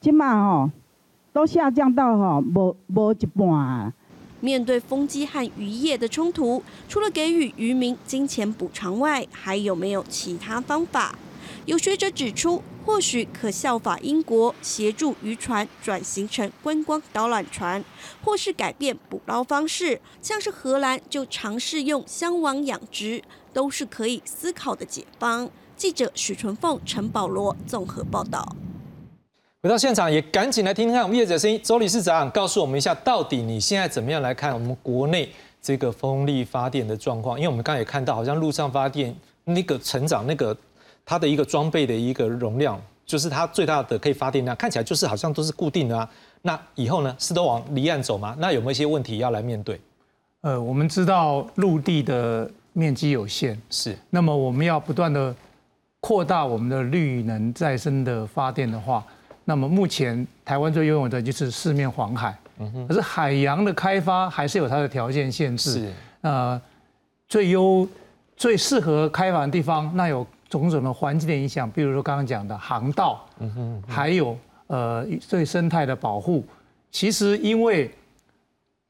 [0.00, 0.70] 即马吼
[1.32, 3.92] 都下降到吼无无一半啊。
[4.40, 11.18] 面对风机和渔业的冲突，除了给予渔民金钱补偿外，还有没有其他方法？
[11.64, 17.82] 有学者指出，或许可效法英国，协助渔船转型成观光导览船，
[18.22, 25.48] 或是改变捕捞方式，像是荷兰就尝试用箱网养殖，都是可以思考的解方。
[25.76, 28.56] 记者许纯凤、陈保罗综合报道。
[29.62, 31.60] 回到现场，也赶紧来听听看我们业者声音。
[31.62, 35.28] 周理事长告诉我们一下，到底你现在怎么样来看我们国内
[35.60, 37.38] 这个风力发电的状况？
[37.38, 40.56] 因为我们刚才也看到，好像陆上发电那个成长，那个
[41.04, 46.08] 它的一个装备的一个容量，就是它最大的可以发电量，看起来就是好像都是固定的啊。
[46.40, 48.34] 那以后呢，是都往离岸走吗？
[48.38, 49.78] 那有没有一些问题要来面对？
[50.40, 55.34] 呃，我们知道陆地的面积有限，是，那么我们要不断的。
[56.06, 59.04] 扩大我们的绿能再生的发电的话，
[59.44, 62.32] 那么目前台湾最拥有的就是四面环海，
[62.86, 65.72] 可是海洋的开发还是有它的条件限制。
[65.72, 66.62] 是，呃，
[67.28, 67.88] 最优
[68.36, 73.26] 最适合开发的地方，那有种种的环境的影响，比如说刚刚讲的航道，
[73.88, 74.38] 还有
[74.68, 76.44] 呃对生态的保护。
[76.92, 77.90] 其实因为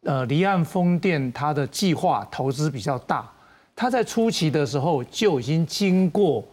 [0.02, 3.26] 呃离岸风电它的计划投资比较大，
[3.74, 6.44] 它在初期的时候就已经经过。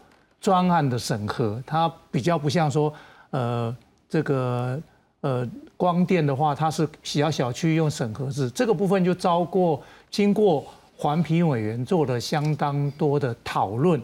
[0.44, 2.94] 专案的审核，它比较不像说，
[3.30, 3.74] 呃，
[4.10, 4.78] 这个
[5.22, 10.66] 呃光电的话，它是小小区用审核制，这个部分就遭过经过
[10.98, 14.02] 环评委员做了相当多的讨论，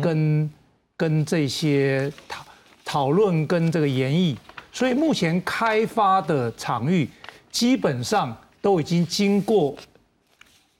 [0.00, 0.50] 跟
[0.96, 2.44] 跟这些讨
[2.86, 4.34] 讨论跟这个研议，
[4.72, 7.06] 所以目前开发的场域
[7.50, 9.76] 基本上都已经经过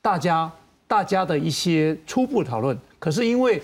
[0.00, 0.50] 大家
[0.88, 3.62] 大家的一些初步讨论，可是因为。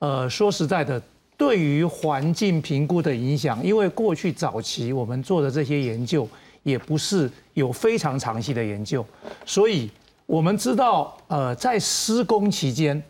[0.00, 1.02] 呃，说实在的，
[1.36, 6.28] 对于环境评估的影响，因为过去早期我们做的这些研究，
[6.62, 9.04] 也不是有非常长期的研究，
[9.44, 9.90] 所以
[10.26, 13.02] 我们知道，呃，在施工期间，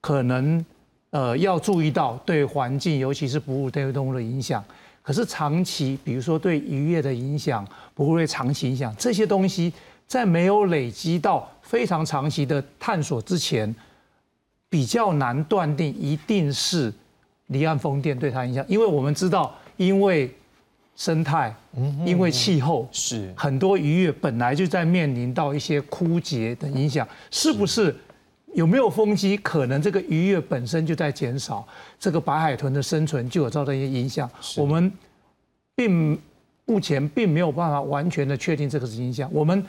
[0.00, 0.64] 可能
[1.10, 4.64] 呃要注意到对环境，尤其是哺乳类动物的影响。
[5.02, 9.72] 可是长期，比如说对渔业的影响，不会长期影响这些东西，
[10.06, 13.74] 在没有累积到非常长期的探索之前，
[14.68, 16.92] 比较难断定一定是
[17.46, 20.34] 离岸风电对它影响，因为我们知道，因为
[20.96, 21.54] 生态，
[22.04, 27.94] 因为气候，是很多渔业本来就在面临到一些枯竭的影响，是不是？
[28.54, 29.36] 有没有风机？
[29.36, 31.66] 可能这个渔业本身就在减少，
[32.00, 34.28] 这个白海豚的生存就有造成一些影响。
[34.56, 34.90] 我们
[35.76, 36.18] 并
[36.64, 39.30] 目前并没有办法完全的确定这个是影响。
[39.32, 39.64] 我们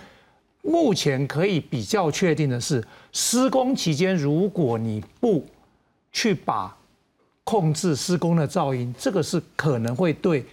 [0.61, 5.45] 目前可以比较确定的是，施工期间如果你不
[6.11, 6.75] 去把
[7.43, 10.45] 控制施工的噪音，这个是可能会对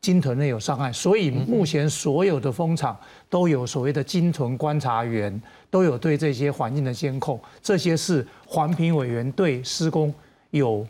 [0.00, 0.92] 鲸豚类有伤害。
[0.92, 2.96] 所以目前所有的蜂场
[3.28, 10.14] 都有所谓的鲸豚观察员，都有对这些环境的监控，这些是环评委员对施工
[10.50, 10.86] 有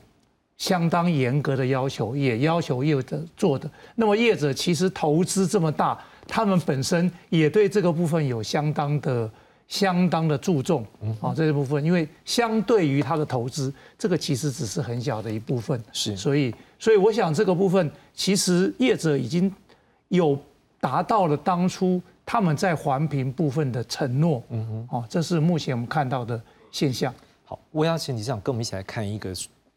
[0.59, 3.69] 相当严格的要求，也要求业者做的。
[3.95, 9.29] 那么业者其实投资这么大，他们本身也对这个部分有相当的、
[9.67, 10.87] 相当的注重
[11.21, 15.83] 啊，这个部分，因为相对于他的投资，这个其实只是很小的一部分。
[15.93, 19.53] 是，所以，所以我想这个部分，其实业者已经
[20.09, 20.39] 有
[20.81, 24.43] 达到了当初他们在环评部分的承诺。
[24.51, 27.13] 嗯哼，哦，这是目前我们看到的现象。
[27.45, 29.33] 好，我邀请李长跟我们一起来看一个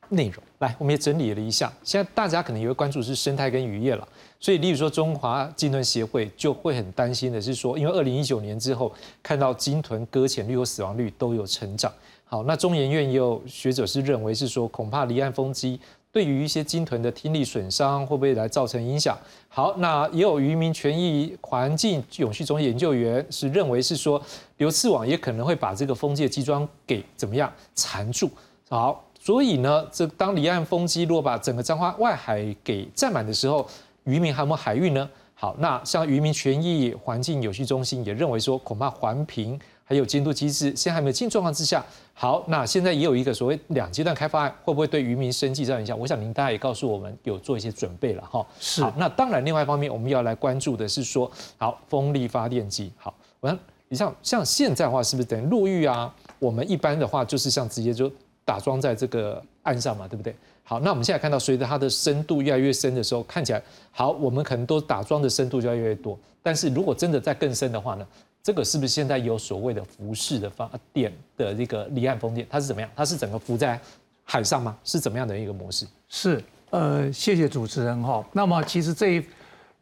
[0.09, 0.43] 内容。
[0.59, 4.07] 来，我们也整理了一下，现在大家可能也会关注是生态跟渔业了。
[4.43, 11.93] 所以，例如说中华鲸豚协会就会很担心的是说，因为二零一九年之后看到鲸豚搁浅率和死亡率都有成长。
[12.25, 15.79] 好，那中研院也有学者是认为是说，恐怕离岸风机
[16.11, 19.15] 对于一些鲸豚的听力损伤会不会来造成影响？
[19.47, 24.19] 好，那也有渔民权益环境永续中研究员是认为是说，
[24.57, 28.27] 流刺网也可能会把这个风机的机桩给怎么样缠住。
[28.67, 33.67] 好，所以呢，这当离岸风机如果把整个彰化外海给占满的时候，
[34.03, 35.09] 渔民还有没有海运呢？
[35.33, 41.83] 好，那像渔民权益环境有序中心也认为说，恐怕环评还有监督机制现在还没有进状况之下，
[42.13, 45.97] 好，那现在也有一个所谓两阶段开发案，会不会对渔民生计造成影响？
[45.97, 48.45] 我想您大家也告诉我们有做一些准备了哈。
[48.59, 48.83] 是。
[48.83, 52.91] 好，那当然，另外一方面我们要来关注的是说，好，风力发电机。
[52.95, 53.57] 好，我想
[53.89, 56.13] 你像像现在的话，是不是等于陆域啊？
[56.37, 58.11] 我们一般的话就是像直接就
[58.45, 60.35] 打桩在这个岸上嘛，对不对？
[60.63, 66.17] 好，那我们现在看到，随着它的深度越来越深的时候，看起来好，我们可能都打桩的深度就要越来越多。
[66.41, 68.07] 但是如果真的再更深的话呢，
[68.41, 72.47] 这个是不是现在有所谓的浮式的发电的这个离岸风电？
[72.49, 72.89] 它是怎么样？
[72.95, 73.79] 它是整个浮在
[74.23, 74.77] 海上吗？
[74.83, 75.85] 是怎么样的一个模式？
[76.07, 78.25] 是，呃，谢谢主持人哈。
[78.31, 79.25] 那么其实这一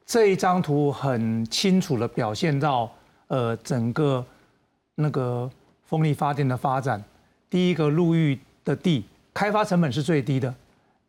[0.05, 2.91] 这一张图很清楚的表现到，
[3.27, 4.25] 呃，整个
[4.95, 5.49] 那个
[5.85, 7.03] 风力发电的发展，
[7.49, 8.37] 第一个陆域
[8.69, 9.03] 的地
[9.33, 10.53] 开发成本是最低的。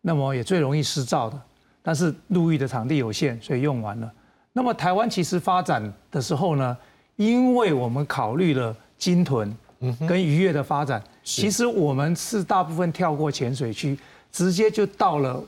[0.02, 1.38] 那么也最容易失造的，
[1.82, 4.10] 但是陆域的场地有限，所以用完了。
[4.54, 6.74] 那么台湾其实发展的时候呢，
[7.16, 9.54] 因为我们考虑了鲸豚
[10.08, 13.98] 跟渔业的发展，其实我们是大部分跳过浅水区，
[14.32, 15.44] 直接就到了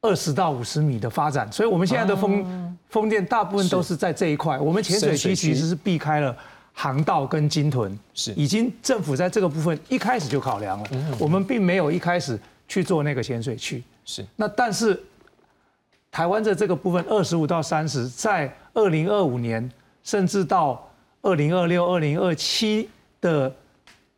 [0.00, 1.50] 二十到五十米的发展。
[1.50, 4.56] 所以我们现在的风风电大部分都是在这一块。
[4.56, 6.36] 我们浅水区其实是避开了
[6.76, 10.88] 航道跟鲸豚，是已经政府在这个部分一开始就考量了。
[11.18, 12.38] 我们并没有一开始。
[12.68, 15.00] 去做那个潜水区是那，但是
[16.10, 19.70] 台湾的这个部分二十五到三十，在二零二五年
[20.02, 20.90] 甚至到
[21.22, 23.54] 二零二六、二零二七的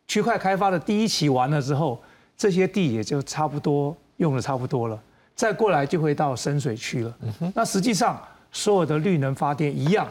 [0.07, 2.01] 区块开发的第一期完了之后，
[2.35, 4.99] 这些地也就差不多用的差不多了，
[5.35, 7.15] 再过来就会到深水区了。
[7.53, 8.19] 那实际上
[8.51, 10.07] 所有的绿能发电一样，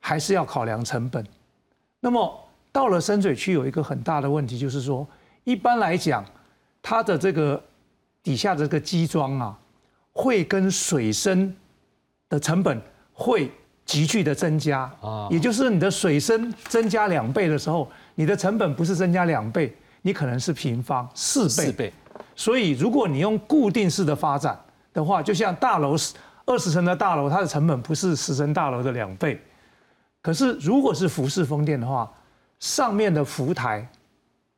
[0.00, 1.22] 还是要考量成本。
[2.08, 5.06] 那么到了深水区有一个很大的问题，就是说
[5.44, 6.24] 一般来讲。
[6.80, 7.62] 它的这个
[8.22, 9.58] 底下的这个基桩啊，
[10.12, 11.54] 会跟水深
[12.30, 12.80] 的成本
[13.12, 13.50] 会
[13.84, 21.48] 急剧的增加啊，也就是你的水深增加两倍的时候，你的成本不是增加两倍，你可能是平方四倍。
[21.48, 21.92] 四倍。
[22.34, 24.58] 所以如果你用固定式的发展
[24.94, 25.94] 的话，就像大楼
[26.46, 29.38] 二十层的大楼，它的成本不是十层大楼的两倍。
[30.22, 32.12] 可是如果是浮式风电的话，
[32.60, 33.88] 上面的浮台。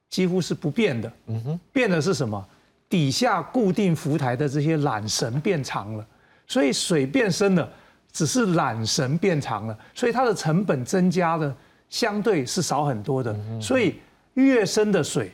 [0.09, 2.45] 几乎是不变的，嗯哼，变的是什么？
[2.89, 6.05] 底下固定浮台的这些缆绳变长了，
[6.49, 7.73] 所以水变深了，
[8.11, 11.55] 只是缆绳变长了，所以它的成本增加的
[11.89, 13.33] 相对是少很多的。
[13.61, 14.01] 所以
[14.35, 15.31] 越深的水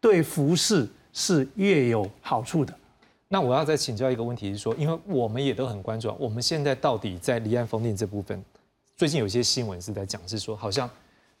[0.00, 2.72] 对浮式是越有好处的。
[3.28, 8.42] 那我要再请教一个问题是说，因为我们也都很关注，我们现在到底在离岸风电这部分，
[8.96, 10.88] 最近有些新闻是在讲，是说好像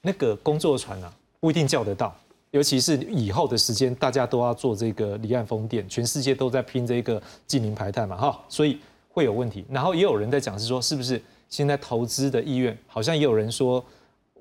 [0.02, 2.14] 那个工作船啊不一定叫得到。
[2.50, 8.78] 尤其是以后的时间，大家都要做这个离岸风电，全世界都在拼这个近零排碳嘛，哈，所以
[9.08, 9.64] 会有问题。
[9.70, 13.82] 然后也有人在讲是说，是不是现在投资的意愿，好像也有人说，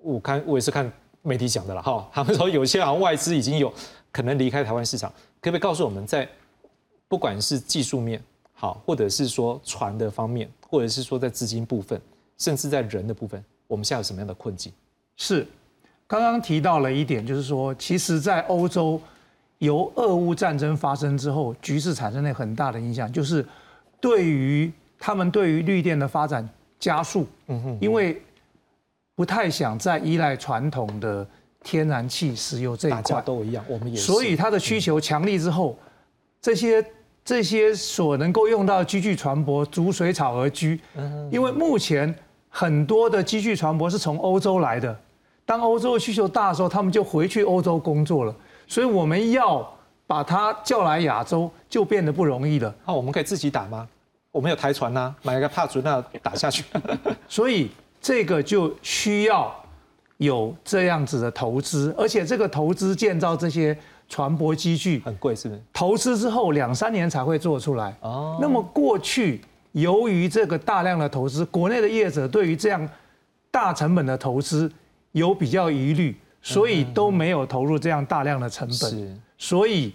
[0.02, 0.92] 我看我也是看
[1.22, 3.74] 媒体讲的了哈，他们说有些好像外资已经有
[4.12, 5.10] 可能离开台湾市场，
[5.40, 6.28] 可不可以告诉我们在
[7.08, 8.22] 不管是技术面
[8.54, 12.00] 好，或者是说船的方面，或者是说在资金部分，
[12.38, 14.72] 甚至在人的部分，我们现在有什么样的困境？
[15.18, 15.48] 是，
[16.08, 19.02] 刚刚提到了一点，就是说，其实，在欧洲
[19.60, 23.46] 由俄乌战争发生之后，局势产生了很大的影响，就是
[24.02, 26.48] 对于他们对于绿电的发展
[26.80, 28.22] 加速，嗯哼，因为
[29.16, 31.26] 不太想再依赖传统的
[31.64, 34.04] 天然气、石油这一大家块，都一样，我们也是。
[34.04, 35.78] 所以它的需求强力之后，
[36.42, 36.86] 这些
[37.24, 40.80] 这些所能够用到的机具船舶逐水草而居，
[41.32, 42.14] 因为目前
[42.58, 44.98] 很多的机具船舶是从欧洲来的，
[45.46, 48.34] 当欧洲的需求大的时候，他们就回去欧洲工作了，
[48.66, 49.70] 所以我们要
[50.08, 52.74] 把它叫来亚洲就变得不容易了。
[52.88, 53.86] 那我们可以自己打吗？
[54.32, 56.64] 我们有台船呐、买一个帕竹那打下去。
[57.28, 59.54] 所以这个就需要
[60.16, 63.78] 有这样子的投资，而且这个投资建造这些
[64.08, 65.62] 船舶机具很贵，是不是？
[65.74, 67.94] 投资之后两三年才会做出来。
[68.00, 69.42] 哦，那么过去
[69.76, 72.90] 由于这个大量的投资，国内的业者对于这样
[73.52, 74.72] 大成本的投资
[75.12, 78.78] 有比较疑虑，所以都没有投入这样大量的成本。
[78.78, 79.94] 是，所以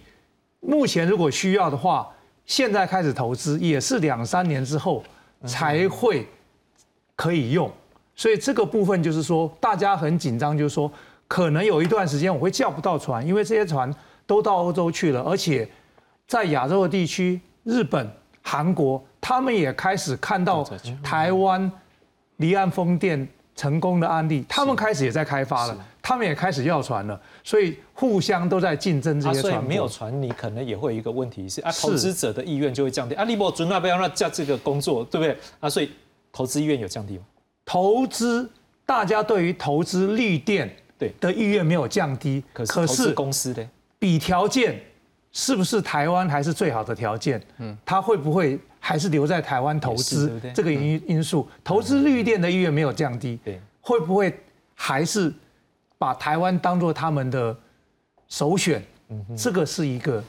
[0.59, 2.07] 目前如果需要的话，
[2.45, 5.03] 现在开始投资也是两三年之后
[5.45, 6.27] 才会
[7.15, 7.71] 可以用。
[8.15, 10.91] 所以这个部分就是说，大家很紧张，就是说
[11.27, 13.91] 可能有一段时间我会叫不到船，因为这些船
[14.27, 15.67] 都到欧洲去了，而且
[16.27, 18.07] 在亚洲的地区，日本、
[18.41, 20.63] 韩国他们也开始看到
[21.03, 21.71] 台湾
[22.37, 29.57] 离岸风电成功的案例，他们开始也在开发了，他们也开始要船了，所以互相都在竞争这啊，些船啊。
[29.57, 33.23] 所以没有船，你可能也会有一个问题是啊，投资者的意愿就会降低啊。
[33.25, 35.37] 利伯准那不要让加这个工作，对不对？
[35.59, 35.91] 啊，所以
[36.31, 37.23] 投资意愿有降低吗？
[37.65, 38.49] 投资，
[38.85, 43.67] 大家对于投资绿电对的意愿没有降低，可是投资公司的
[43.99, 44.81] 比条件
[45.31, 47.41] 是不是台湾还是最好的条件？
[47.57, 51.47] 嗯，他会不会还是留在台湾投资这个因因素？
[51.63, 54.37] 投资绿电的意愿没有降低，对，会不会
[54.75, 55.33] 还是
[55.97, 57.57] 把台湾当做他们的
[58.27, 58.83] 首选？
[59.09, 60.23] 嗯这个是一个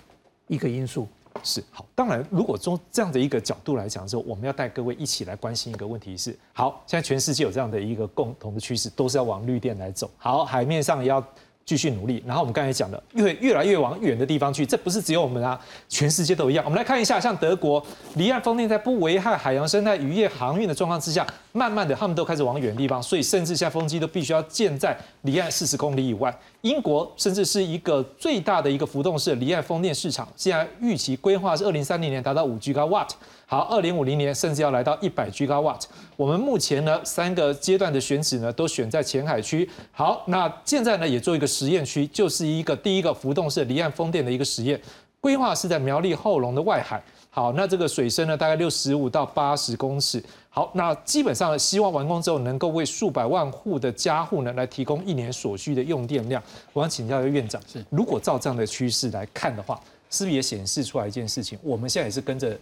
[0.46, 1.06] 一个因素。
[1.42, 10.10] 是好，当然，如果从这样的一个角度来讲之后，我们要带各位一起来关心一个问题是：好，现在全世界有这样的一个共同的趋势，都是要往绿电来走。
[10.18, 11.26] 好，海面上也要
[11.64, 12.22] 继续努力。
[12.26, 16.64] 然后我们刚才讲的，越越来越往远的地方去，这不是只有我们啊，全世界都一样。
[16.64, 17.84] 我们来看一下，像德国
[18.14, 26.36] 离岸风电在不危害海洋生态、渔业航运的状况之下，慢慢的他们都开始往远地方，所以甚至现在风机都必须要建在离岸四十公里以外。
[26.62, 33.08] 英国甚至是一个最大的一个浮动式离岸风电市场，现在预期规划是二零三零年达到五 gigawatt，
[33.52, 35.82] 好，二零五零年甚至要来到一百 gigawatt。
[36.16, 39.68] 我们目前呢三个阶段的选址呢都选在前海区。
[39.90, 44.80] 好，那现在呢也做一个实验区，就是一个第一个浮动式离岸风电的一个实验，
[45.20, 47.02] 规划是在苗栗后龙的外海。
[47.28, 50.24] 好，那这个水深呢大概六十五到八十公尺。
[50.48, 56.42] 好，那基本上希望完工之后能够为数百万户的家户呢来提供一年所需的用电量。
[56.72, 59.78] 我想请教一下院长，是如果照这样的趋势来看的话，
[60.08, 61.58] 是不是也显示出来一件事情？
[61.62, 62.58] 我们现在也是跟着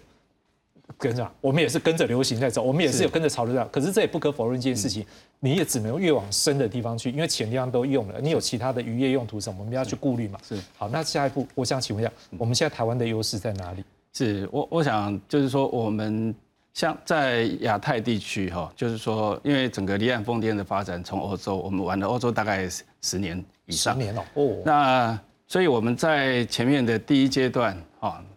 [0.99, 3.69] 跟着，我们也是跟着流行在走，我们也是有跟着潮流在走。
[3.73, 5.05] 可是这也不可否认一件事情，
[5.39, 10.39] 你也只能越往深的地方去，因为浅地方都用了，你有其他的渔业用途什么，我们要去顾虑嘛。
[10.47, 13.85] 是好，那下一步我想请问一下，我们现在台湾的优势在哪里？
[14.13, 16.35] 是我我想就是说，我们
[16.75, 22.69] 像在亚太地区哈，就是说，因为整个离岸风电的发展从欧洲，我们玩了欧洲大概
[23.03, 24.57] 十年以上，十年了哦。
[24.65, 28.30] 那所以我们在前面的第一阶段啊，说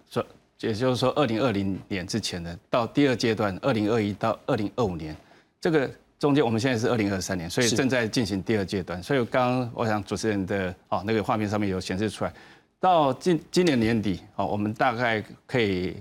[0.64, 5.14] 也就是说二零二零年之前的，到第二阶段二零二一到二零二五年，
[5.60, 9.04] 这个中间我们现在是二零二三年，所以正在进行第二阶段。
[9.04, 12.34] 所以刚刚我想主持人的哦那个画面上面有显示出来，
[12.80, 15.98] 到今今年年底哦，我们大概可以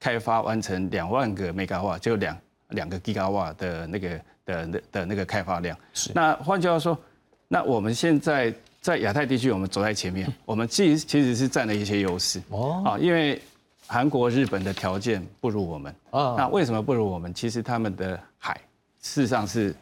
[0.00, 2.36] 开发完成两万个 mega 瓦，就两
[2.70, 4.08] 两个 giga 瓦的那个
[4.44, 5.78] 的的的那个开发量。
[5.94, 6.98] 是那换句话说，
[7.46, 13.40] 那我们现在在亚太地区，我们走在前面， 我们其实其实是占了一些优势哦啊，因为
[13.90, 15.92] 韩国、日本的条件不如我们。
[16.12, 16.36] 啊。
[16.38, 17.34] 那为什么不如我们？
[17.34, 18.54] 其实他们的海
[19.00, 19.74] 事实上是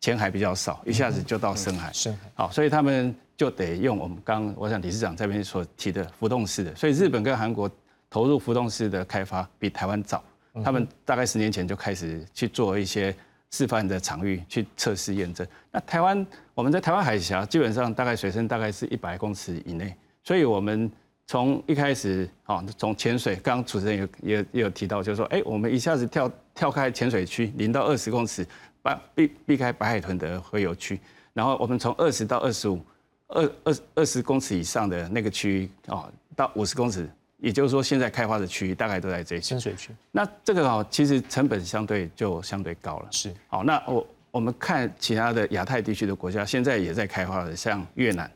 [0.00, 1.92] 浅海比较少，一下子就到深海。
[1.92, 2.30] 深海。
[2.34, 7.70] 好，所以他们就得用我们刚我想理事长这边所提的浮动式的，所以日本跟韩国
[8.08, 10.24] 投入浮动式的开发比台湾早，
[10.64, 13.14] 他们大概十年前就开始去做一些
[13.50, 15.46] 示范的场域去测试验证。
[15.70, 20.90] 那台湾我们在台湾海峡基本上大概水深大概是一百公尺以内，所以我们
[21.28, 28.46] 从一开始啊，从潜水，刚刚主持人也也也有提到，就是说，哎，我们一下子跳跳开潜水区，零到二十公尺，
[28.80, 30.98] 把避避开白海豚的洄游区，
[31.34, 32.80] 然后我们从二十到二十五，
[33.26, 37.06] 二二二十公尺以上的那个区域啊，到五十公尺，
[37.36, 39.94] 也就是说现在开发的区域大概都在这些深水区。
[40.10, 43.08] 那这个哦，其实成本相对就相对高了。
[43.10, 48.30] 是，好，那我我们看其他的亚太地区的国家，现在也在开发的，像越南，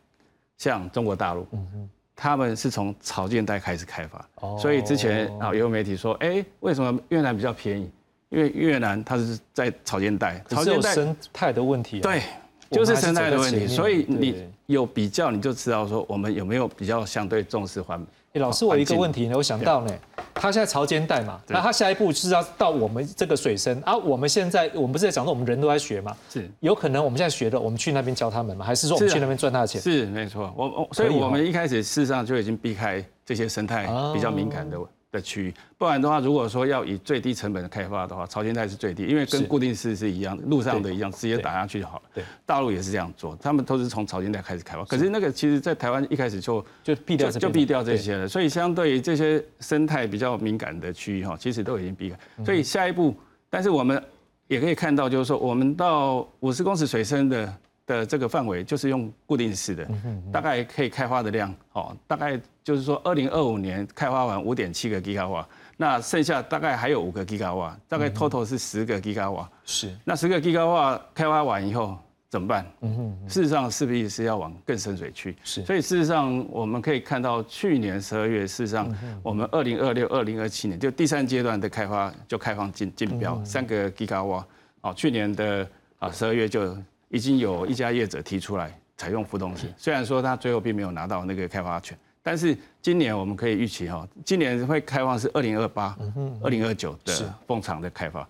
[0.58, 1.90] 像中国大陆，嗯哼。
[2.14, 4.24] 他们是从草间带开始开发，
[4.58, 7.90] 所以之前啊有媒体说，哎，为什么越南比较便宜？
[8.28, 12.00] 因为越南它是在草间带，草间带生态的问题。
[12.00, 12.22] 对，
[12.70, 18.02] 就是生态的问题，所以你有比较，你就知道说我们有没有比较相对重视环
[18.40, 19.92] 老师，我一个问题呢，我想到呢，
[20.32, 23.94] 他现在潮间带嘛，那他下一步是要到我们这个水深啊。
[23.94, 28.64] 我们现在我们不是在讲说我们人都在学嘛，是有可能我们现在学的，我们去那边教他们吗？
[28.64, 29.80] 还是说我们去那边赚他的钱？
[29.80, 34.78] 是没错，我我所以我们一开始事实上就已经避开这些生态比较敏感的。
[35.12, 42.02] 的区域，不然的话，如果说要以最低成本的开发的话，朝鲜带是最低，因为跟固定式是一样，路上的一样，直接打下去就好了。
[42.14, 44.84] 对，大陆也是这样做，他们都是从朝鲜带开始开发。
[44.86, 52.18] 可是那个其实，在台湾一开始就就避掉就避掉这些了，所以相对于这些生态比较敏感的区域哈，其实都已经避开。
[52.42, 53.14] 所以下一步，
[53.50, 54.02] 但是我们
[54.48, 57.54] 也可以看到，就是说我们到五十公尺水深的。
[57.86, 59.88] 的这个范围就是用固定式的，
[60.32, 69.50] 大概可以开发的量哦，大概就是说二零二五年开发完五点七个 Giga 瓦，那剩下大概还有五个 Giga 瓦，大概 total 是十个 Giga 瓦。
[69.64, 72.64] 是，那十个 Giga 瓦开发完以后怎么办？
[72.82, 75.36] 嗯哼，事实上势必是要往更深水区。
[75.42, 78.88] 是，所以事实上我们可以看到，去年十二月，事实上
[79.24, 84.46] 我们二零二六、二零二七年就第三阶段的开发就开放竞竞标三个 Giga 瓦，
[84.82, 85.68] 哦，去年的
[85.98, 86.76] 啊十二月就。
[87.12, 95.94] 已经有一家业者提出来采用浮动式，虽然说他最后并没有拿到那个开发权，但是今年我们可以预期哈，今年会开放是二零二八、
[96.42, 98.26] 二零二九的风场的开发，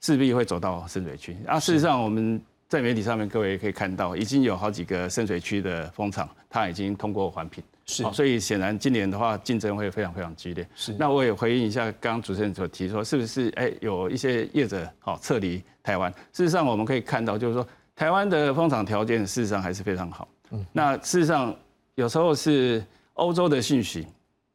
[0.00, 1.36] 势必会走到深水区。
[1.46, 10.66] 啊，事实上我们在媒体上面各位可以看到，已经有好几个深水区的风场，它已经通过环评，是，所以显然今年的话竞争会非常非常激烈。
[10.74, 16.10] 是，那我也回应一下刚刚主持人所提说，是不是哎有一些业者好撤离台湾？
[16.32, 17.66] 事实上我们可以看到，就是说。
[18.02, 20.26] 台湾的风场条件事实上还是非常好。
[20.50, 21.54] 嗯，那事实上
[21.94, 24.04] 有时候是欧洲的讯息，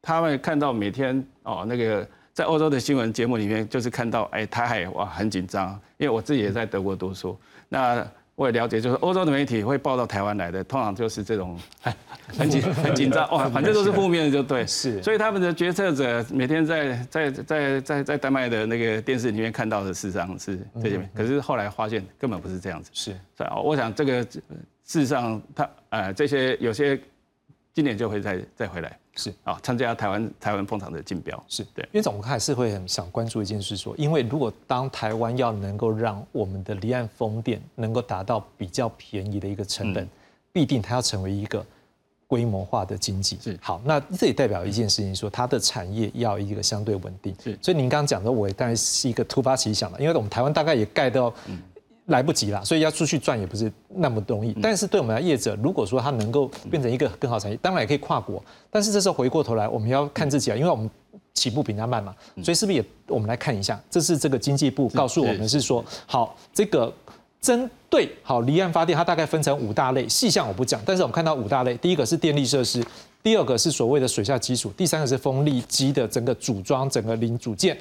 [0.02, 7.40] 他们看到每天哦那个在欧洲的新闻节目里面，就是看到哎台海哇很紧张，因为我自己也在德国读书，
[7.70, 8.06] 那。
[8.38, 11.60] 我也了解，就是欧洲的媒体会报到台湾来的，通常就是这种
[12.38, 14.64] 很紧很紧张哇，反正都是负面的，就对。
[14.68, 21.10] 是，所以他们的决策者每天在在在在在丹麦的那个电视里面看到的，事实上是这些。
[21.16, 22.92] 可是后来发现根本不是这样子。
[22.94, 23.20] 是，
[23.64, 24.40] 我想这个事
[24.86, 27.00] 实上，他呃这些有些
[27.74, 29.00] 今年就会再再回来。
[29.18, 40.08] 是啊，参加台湾台湾风场的竞标是对，因为总，我还是会很想关注一件事，说，因为如果当台湾要能够让我们的离岸风电能够达到比较便宜的一个成本，
[40.54, 41.66] 必定它要成为一个
[42.28, 43.38] 规模化的经济。
[43.42, 47.36] 是好，那这也代表一件事情，说它的产业要一个相对稳定。
[47.44, 51.34] 是，所以您刚刚讲的，我当然是一个突发奇想嘛，因为我们台湾大概也盖到。
[52.08, 54.54] 来不及了，所以要出去赚也不是那么容易。
[54.62, 58.42] 但是对我们来业者，如果说它能够变成一个更好产业，当然也可以跨国。
[58.70, 60.90] 但是这时候回过头来，我们要看自己啊，因为我们
[61.34, 63.80] 起步比他慢嘛，所以是不是也我们来看一下？
[63.90, 66.92] 这是这个经济部告诉我们是说，好，这个
[67.42, 70.82] 针对好离岸发电，它大概分成五大类，细项我不讲。
[70.86, 72.82] 但是我们看到五大类，第一个是电力设施，
[73.22, 77.78] 第二个是所谓的水下基础，第三个是风力机的整个组装、整个零组件。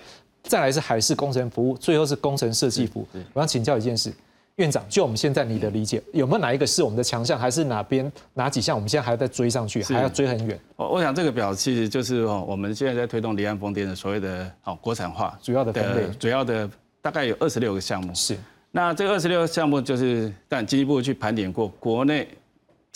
[0.47, 3.09] 再来是海事工程服务，最后是工程设计服务。
[3.33, 4.13] 我想请教一件事，
[4.57, 10.59] 院长，就我们现在你的理解，有没有哪一个是我们的强项，还是哪边哪几项我们现在还要再追上去，还要追很远？
[10.77, 16.69] 我我想这个表其实就是哦，我们现在在推动离岸风电的所谓的哦国产化，主要的分类，主要的
[17.03, 18.15] 大概有二十六个项目。
[18.15, 18.37] 是，
[18.71, 22.29] 那这二十六个项目就是，但经济部去盘点过国内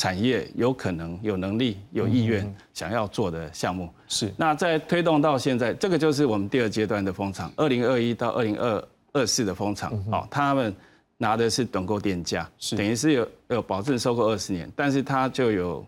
[0.00, 3.86] 产业有可能有能力有意愿想要做的项目。
[4.08, 10.74] 是，那在推动到现在，这个就是我们第二阶段的风场，二零二一到二零二二四的风场，哦，他们。
[11.22, 12.74] 拿的是趸购电价，是。
[12.74, 15.86] 等于是有有保证收购二十年，但是它就有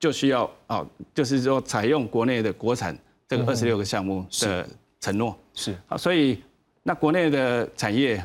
[0.00, 0.84] 就需要哦，
[1.14, 2.98] 就是说采用国内的国产
[3.28, 5.38] 这个二十六个项目的承诺。
[5.54, 5.76] 是。
[5.86, 6.42] 啊，所以
[6.82, 8.20] 那国内的产业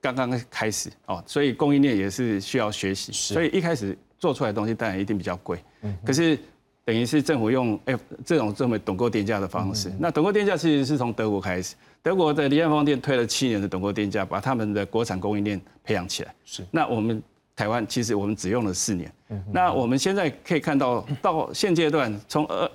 [0.00, 2.40] 刚刚开始哦，所以供应链也是。
[2.40, 6.38] 需要学习，所以一开始做出来的东西当然一定比较贵，嗯，可是
[6.84, 11.74] 等于是政府用 F 这种这么趸购电价的方式，那趸购电价其实是从德国开始。
[12.02, 16.34] 德国的离岸风电推了七年的趸购电价，把他们的国产供应链培养起来。
[16.44, 17.22] 是，那我们
[17.54, 19.12] 台湾其实我们只用了四年。
[19.52, 22.70] 那我们现在可以看到，到现阶段，从二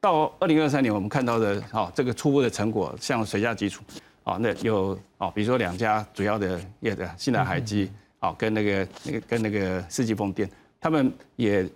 [0.00, 3.82] 到二零二三年，我们看到的哦，这个初步的成果，像水下基础，
[4.24, 7.90] 哦，那有哦，比如说两家主要的业的，新南海基，
[8.20, 10.50] 哦，跟那个那个跟那个世纪风电，
[10.84, 11.66] 他们也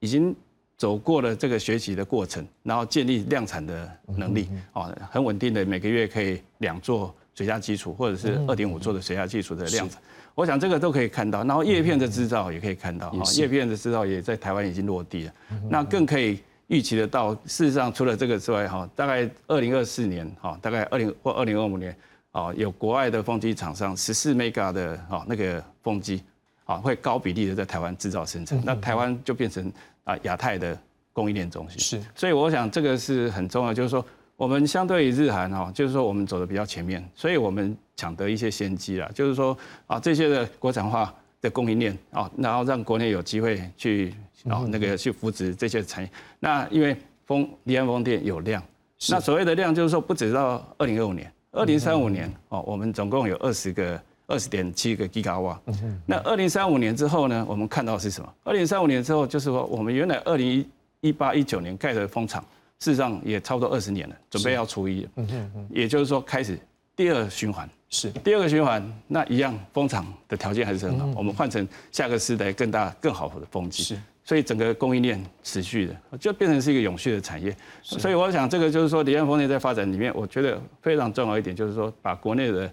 [0.00, 0.34] 已经
[0.76, 10.02] 走过了这个学习的过程，然后建立量产的能力，哦，很稳定的，每个月可以两座水下基础，或者是二点五座的水下基础的量产。
[10.34, 15.32] 我想这个都可以看到，然后叶片的制造也可以看到，哈，叶片的制造也在台湾已经落地了，
[15.70, 17.32] 那更可以预期得到。
[17.46, 21.96] 事实上，除了这个之外，哈，大概二零二四年，哈，大概二零或二零二五年，
[22.32, 26.20] 哦，有国外的风机厂商十四 mega 的，哈，那个风机，
[26.66, 29.72] 啊，会高比例的在台湾制造生产，那台湾就变成
[30.04, 30.78] 啊亚太的
[31.12, 31.80] 供应链中心。
[31.80, 34.04] 是，所以我想这个是很重要，就是说。
[34.38, 39.10] 我们相对于日韩哈，就是说我们走的比较前面，所以我们抢得一些先机啦。
[39.14, 39.56] 就是说
[39.86, 41.10] 啊，这些的国产化
[41.40, 44.12] 的供应链啊，然后让国内有机会去
[44.44, 46.10] 啊那个去扶植这些产业。
[46.38, 46.94] 那因为
[47.24, 48.62] 风离岸风电有量，
[49.08, 55.60] 那所谓的量就是说不止到二零二五年，二零三五年哦，我们总共有二十个二十点七个吉瓦。
[56.04, 58.32] 那二零三五年之后呢，我们看到是什么？
[58.44, 60.66] 二零三五年之后就是说，我们原来二零一
[61.00, 62.44] 一八一九年盖的风场。
[62.78, 66.58] 事实上也差不多二十年了，准备要除一，嗯嗯也就是说开始
[66.94, 68.10] 第二循环，是。
[68.22, 82.70] 第二个循环，那一样风场的条件还是很好，我们换成下个时代更大更好的风机，是，所以整个供应链持续的就变成是一个永续的产业，所以我想这个就是说离岸风电在发展里面，我觉得非常重要一点就是说把国内的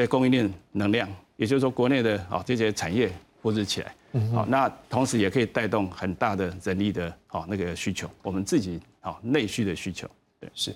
[0.00, 3.10] 的供应链能量，也就是说国内的啊这些产业
[3.42, 3.94] 扶持起来。
[4.32, 10.08] 好，那同时也可以带动很大的人力的好那个需求，我们自己好内需的需求，
[10.40, 10.74] 对，是。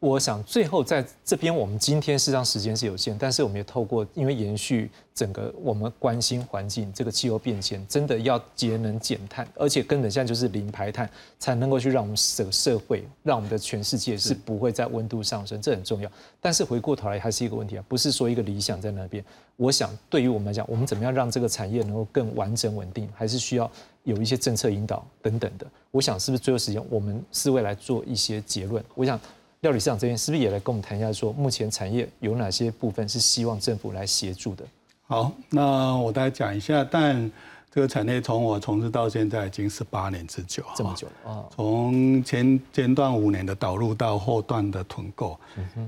[0.00, 11.10] 我想最后在这边，我们今天事实上时间是有限，但是我们也透过，因为延续整个我们关心环境这个气候变迁，真的要节能减碳，而且根本现在就是零排碳，
[11.40, 16.08] 才能够去让我们整个社会，让我们的全世界是不会在温度上升，这很重要。
[16.40, 19.24] 但是回过头来还是一个问题啊，不是说一个理想在那边。
[19.56, 23.68] 我想对于我们来讲，我们怎么样让这个产业能够更完整稳定，还是需要
[24.04, 25.66] 有一些政策引导等等的。
[25.90, 28.80] 我想是不是最后时间，我们四位来做一些结论？
[28.94, 29.18] 我想。
[29.60, 34.64] 料理市场这边是不是也来跟我们谈一下，说目前产业有哪些部分是希望政府来协助的？
[35.06, 36.84] 好，那我大概讲一下。
[36.84, 37.30] 但
[37.70, 41.44] 这个产业从我从事到现在已经十八年之久，这么久了啊！
[41.54, 45.38] 从前前段五年的导入到后段的囤购，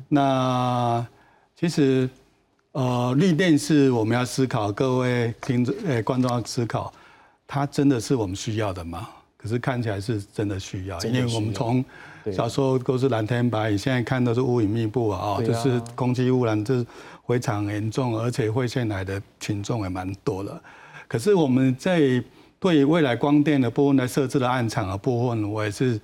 [0.08, 1.06] 那
[1.56, 2.08] 其实
[2.72, 6.92] 呃，绿电是我们要思考，各位听众呃观众要思考，
[7.46, 9.08] 它真的是我们需要的吗？
[9.36, 11.84] 可是看起来是真的需要，因为我们从
[12.32, 16.84] 小时候都是蓝天白云，现在看都是乌云密布啊，就是空气污染这
[17.26, 20.60] 非常严重，而且会线来的群众也蛮多的。
[21.08, 22.00] 可是我们在
[22.58, 26.00] 对未来光电的部分来设置的暗场的部分，我也是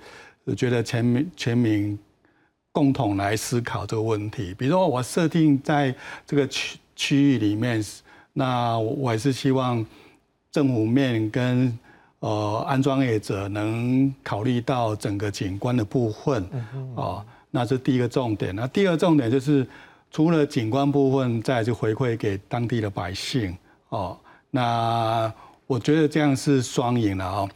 [0.55, 1.97] 觉得全民全民
[2.71, 4.55] 共同来思考这个问题。
[4.57, 5.93] 比如说我设定在
[6.25, 7.83] 这个区区域里面，
[8.33, 9.85] 那我还是希望
[10.51, 11.77] 政府面跟。
[12.19, 16.49] 呃，安装业者能考虑到整个景观的部分，
[16.95, 18.55] 哦，那是第一个重点。
[18.55, 19.65] 那第二重点就是，
[20.09, 23.55] 除了景观部分，再就回馈给当地的百姓，
[23.89, 24.17] 哦，
[24.49, 25.31] 那
[25.67, 27.49] 我觉得这样是双赢了哦。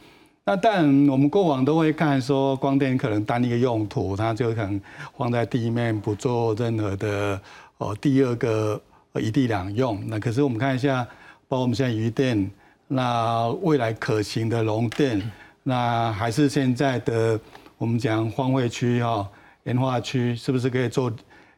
[0.44, 4.80] 那但我们过往都会看说，光电可能单一个用途，它就可能
[5.18, 7.40] 放在地面不做任何的
[7.78, 8.80] 哦，第二个
[9.16, 10.00] 一地两用。
[10.06, 11.04] 那可是我们看一下，
[11.48, 12.48] 包括我们现在余电。
[12.94, 15.22] 那未来可行的农电，
[15.62, 17.40] 那还是现在的
[17.78, 19.26] 我们讲荒废区哈，
[19.64, 21.10] 盐化区是不是可以做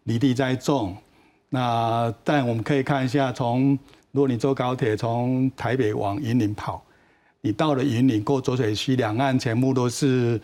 [0.04, 0.96] 离地栽种？
[1.48, 3.76] 那但我们可以看一下，从
[4.12, 6.80] 如果你坐高铁从台北往云林跑，
[7.40, 10.40] 你到了云林过浊水溪两岸全部都是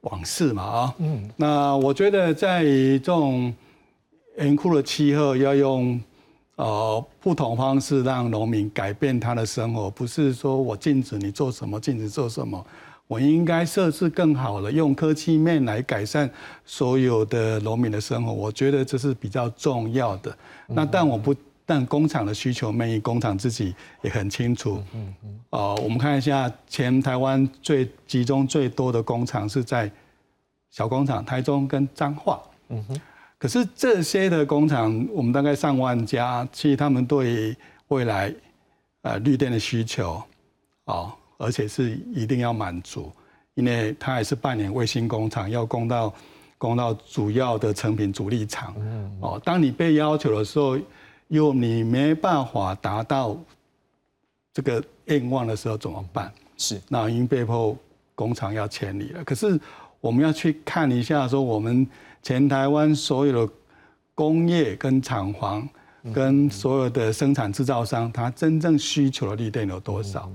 [0.00, 3.54] 往事嘛啊，嗯，那我觉得在这种
[4.38, 6.00] 严酷的气候要用。
[6.56, 12.64] 呃，不同方式让农民改变他的生活，不是说我禁止你做什么，禁止做什么，
[13.06, 16.30] 我应该设置更好的，用科技面来改善
[16.64, 18.32] 所有的农民的生活。
[18.32, 20.36] 我觉得这是比较重要的。
[20.66, 21.34] 那但我不，
[21.64, 24.82] 但工厂的需求面，工厂自己也很清楚。
[24.94, 25.40] 嗯嗯。
[25.50, 29.90] 哦，我们看一下，前台湾最集中最多的工厂是在
[30.70, 32.40] 小工厂，台中跟彰化。
[32.68, 33.00] 嗯哼。
[33.42, 37.56] 可是这些的工厂，我们大概上万家，其实他们对
[37.88, 38.32] 未来，
[39.00, 40.22] 呃，绿电的需求，
[40.84, 43.10] 哦，而且是一定要满足，
[43.54, 46.14] 因为它还是扮演卫星工厂，要供到
[46.56, 48.76] 供到主要的成品主力厂。
[49.18, 50.78] 哦，当你被要求的时候，
[51.26, 53.36] 又你没办法达到
[54.54, 56.32] 这个愿望的时候怎么办？
[56.56, 57.76] 是，那已经被迫
[58.14, 59.24] 工厂要迁离了。
[59.24, 59.58] 可是
[60.00, 61.84] 我们要去看一下，说我们
[62.22, 63.52] 全台湾所有的
[64.14, 65.68] 工业跟厂房，
[66.14, 70.30] 跟所有的生产制造商，它真正需求的绿电有多少？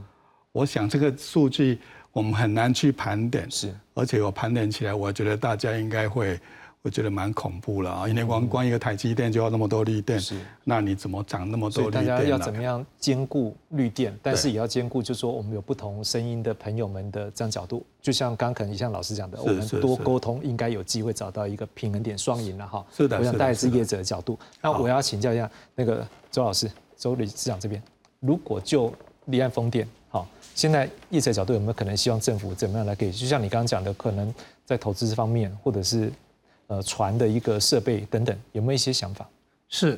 [0.52, 1.80] 我想这个数据
[2.12, 6.40] 我们很难去盘点，是，而且我盘点起来，我觉得大家应该会。
[6.88, 8.08] 我觉得蛮恐怖了啊！
[8.08, 12.06] 因为光光一个台积电就要那么多绿电，是，那你怎么涨那么多绿电？
[12.06, 17.86] 大家要怎么样兼顾绿电，但是也要兼顾，就是说我们有不同声音的朋友们的这样角度。
[18.02, 22.86] 就像刚可能像老师讲的，我们多沟通，应该有机会找到一个平衡点，双赢了哈。
[22.96, 24.40] 是的，我想大概是业者的角度。
[24.62, 27.84] 那我要请教一下那个周老师，周理事长这边，
[28.22, 28.94] 如果就
[29.26, 30.26] 离岸风电，好，
[30.56, 33.12] 现在业者角度有没有可能希望政府怎么样来给？
[33.12, 34.34] 就像你刚刚讲的，可能
[34.66, 36.10] 在投资方面，或者是。
[36.68, 39.26] 呃，船的一个设备等等，有没有一些想法？
[39.70, 39.98] 是，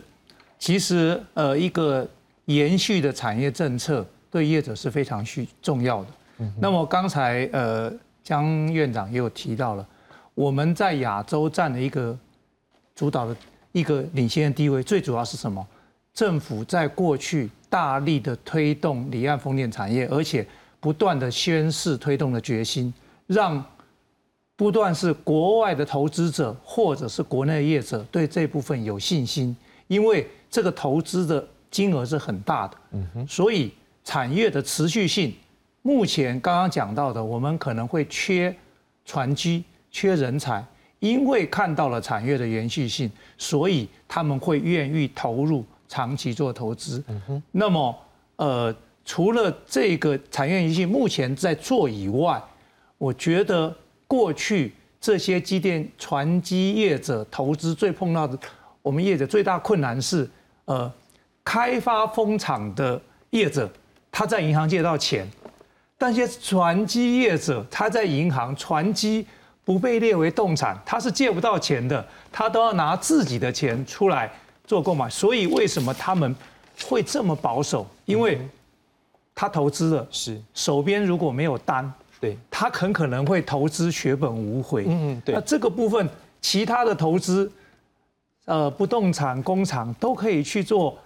[0.59, 2.07] 其实呃，一个
[2.45, 6.07] 延续的产业政策对业者是非常需重要的。
[6.37, 7.91] 嗯那么刚才呃，
[8.23, 9.87] 江院长也有提到了，
[10.35, 12.15] 我们在亚洲占了一个
[12.95, 13.35] 主导的
[13.71, 15.65] 一个领先的地位，最主要是什么？
[16.13, 20.45] 政府在过去大力的推动离岸风电产业，而且
[20.79, 22.93] 不断的宣示推动的决心，
[23.25, 23.65] 让。
[24.59, 29.55] 不断是国外的投资者或者是国内业者对这部分有信心，
[29.87, 33.71] 因为这个投资的金额是很大的，嗯哼，所以
[34.03, 35.33] 产业的持续性，
[35.81, 38.53] 目前刚刚讲到的，我们可能会缺
[39.05, 40.61] 船机、缺人才，
[40.99, 47.43] 因为看到了产业的延续性，所以他们会愿意投入长期做投资，嗯哼。
[47.53, 47.97] 那么，
[48.35, 52.43] 呃，除了这个产业延续目前在做以外，
[52.97, 53.73] 我觉得。
[54.09, 58.35] 过去这些机电船机业者投资最碰到的，
[58.81, 60.27] 我们业者最大困难是，
[60.65, 60.91] 呃，
[61.43, 62.99] 开发风场的
[63.29, 63.69] 业者
[64.11, 65.29] 他在银行借到钱，
[65.95, 69.27] 但些船机业者他在银行船机
[69.63, 74.31] 不被列为动产，他是借不到钱的，他都要拿自己的钱出来
[74.65, 75.07] 做购买。
[75.07, 76.35] 所以为什么他们
[76.83, 77.85] 会这么保守？
[78.05, 78.41] 因为
[79.35, 81.93] 他投资了，是手边如果没有单。
[82.19, 84.85] 对他很可能会投资血本无回。
[84.87, 85.33] 嗯，对。
[85.35, 86.07] 那这个部分，
[86.41, 87.51] 其他的投资，
[88.45, 90.97] 呃，不动产、工厂都可以去做，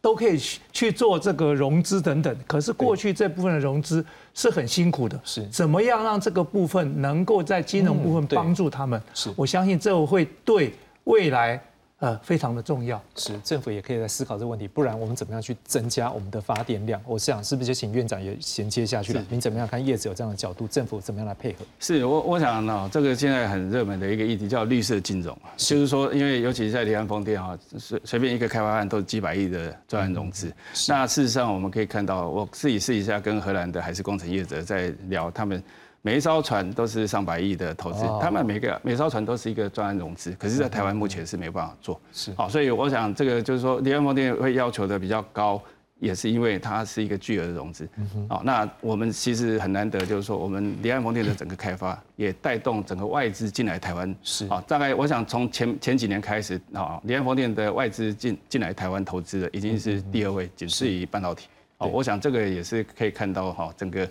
[0.00, 2.36] 都可以去去做这个融资等等。
[2.46, 4.04] 可是过去这部分的融资
[4.34, 5.20] 是很辛苦的。
[5.24, 5.46] 是。
[5.48, 9.02] 怎么样让这个部分能够在金融部分帮助他们？
[9.14, 9.30] 是。
[9.36, 11.60] 我相信这会对未来。
[12.00, 16.98] 呃，非常的重要，是政府也可以来思考这个问题，不然我们怎么样去增加我们的发电量？
[17.04, 19.22] 我想是不是就请院长也衔接下去了？
[19.28, 21.58] 您怎么样看业者有这样的角度，政府怎么样来配合？
[21.78, 30.50] 是我我想呢，这个现在很热门的一个议题叫绿色金融，就是说，因为尤其是在离岸风电啊，随随便一个开发案都是几百亿的专案融资。
[30.88, 35.62] 那事实上我们可以看到，我自己试一下跟荷兰的海事工程业者在聊，他们。
[36.02, 42.00] 每一艘船都是上百亿的投资，他们每个每艘船都是一个专案融资，可是，在台湾目前是没办法做。
[42.10, 45.60] 是，好，所以我想这个就是说，离岸风电会要求的比较高，
[45.98, 47.86] 也是因为它是一个巨额的融资。
[48.30, 54.16] 好，那我们其实很难得，就是说，我们离岸风电的整个开发也带动整个外资进来台湾。
[54.22, 61.46] 是，好，大概我想从前前几年开始，啊，离岸风电的外资进进来台湾投资的已经是第二位，仅次于半导体。
[61.76, 64.08] 好，我想这个也是可以看到哈，整个。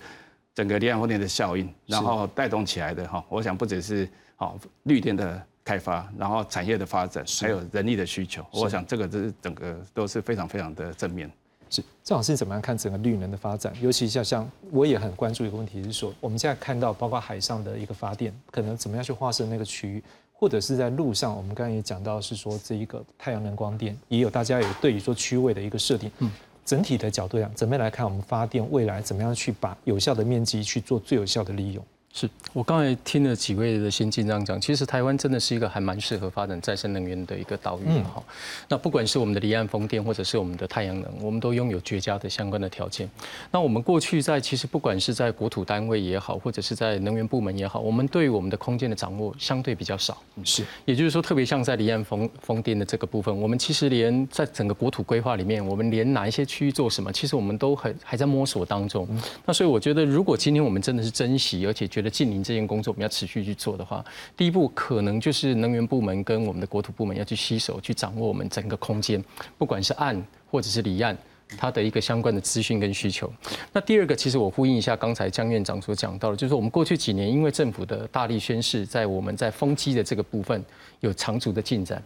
[0.59, 4.05] 整个离岸风电的效应，然后带动起来的哈，我想不只是
[4.35, 11.31] 好绿电的开发，然后产业的发展，还有人力的需求，我想这个是整个都是非常非常的正面。
[11.69, 13.71] 是郑老师怎么样看整个绿能的发展？
[13.81, 20.03] 尤其像像我也很关注一个问题，是说我们现在看到包括海上的一个发电，可能怎么样去划设那个区域，
[20.33, 26.11] 或者是在路上，我们刚才也讲到是说这一个太阳能光电，也有大家有对于说区位的一个设定。
[26.17, 26.29] 嗯。
[26.69, 31.83] 整体的角度上，怎么样来看我们发电未来怎么样去把有效的面积去做最有效的利用？
[32.11, 38.21] 是我刚才听了几位的先进这样讲，其实台湾真的是一个还蛮适合发展再生能源的一个岛屿哈。
[38.67, 43.07] 那不管是我们的离岸风电，或者是我们的太阳能，我们都拥有绝佳的相关的条件。
[43.51, 50.17] 那我们过去在其实不管是在国土单位也好，或者是在能源部门也好，我们对于我们的空间的掌握相对比较少。
[50.43, 59.07] 是，也就是说，特别像在离岸风风电的这个部分，我们其实连在整个国土规划里面，我们连哪一些区域做什么，其实我们都很还在摸索当中。
[59.45, 64.03] 那所以我觉得，如果今天我们真的是珍惜，而且觉觉得近邻这件工作我们要持续去做的话，
[64.37, 69.21] 第一步可能就是能源部门跟我们的国土部门要去携手去掌握我们整个空间，
[69.57, 71.17] 不管是岸或者是离岸，
[71.57, 73.31] 它的一个相关的资讯跟需求。
[73.73, 80.63] 那第二个，其实我呼应一下刚才江院长所讲到的，就是我们过去几年因为政府的大力宣示，在我们在风机的这个部分
[80.99, 82.01] 有长足的进展。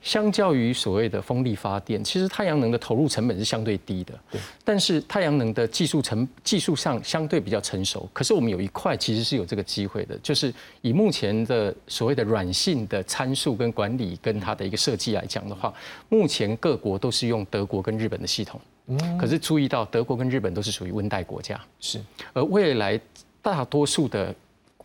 [0.00, 4.14] 相较于所谓的风力发电，其实太阳能的投入成本是相对低的。
[4.30, 4.40] 对。
[4.64, 8.08] 但是太阳能的技术成技术上相对比较成熟。
[8.12, 15.72] 可是我们有一块其实是有这个机会的，就是以目前的所谓的软性的参数跟管理跟它的一个设计来讲的话，
[16.08, 18.60] 目前各国都是用德国跟日本的系统。
[18.86, 19.18] 嗯。
[19.18, 21.60] 可是注意到德国跟日本都是属于温带国家。
[21.80, 22.00] 是。
[22.32, 23.00] 而未来
[23.42, 24.34] 大多数的。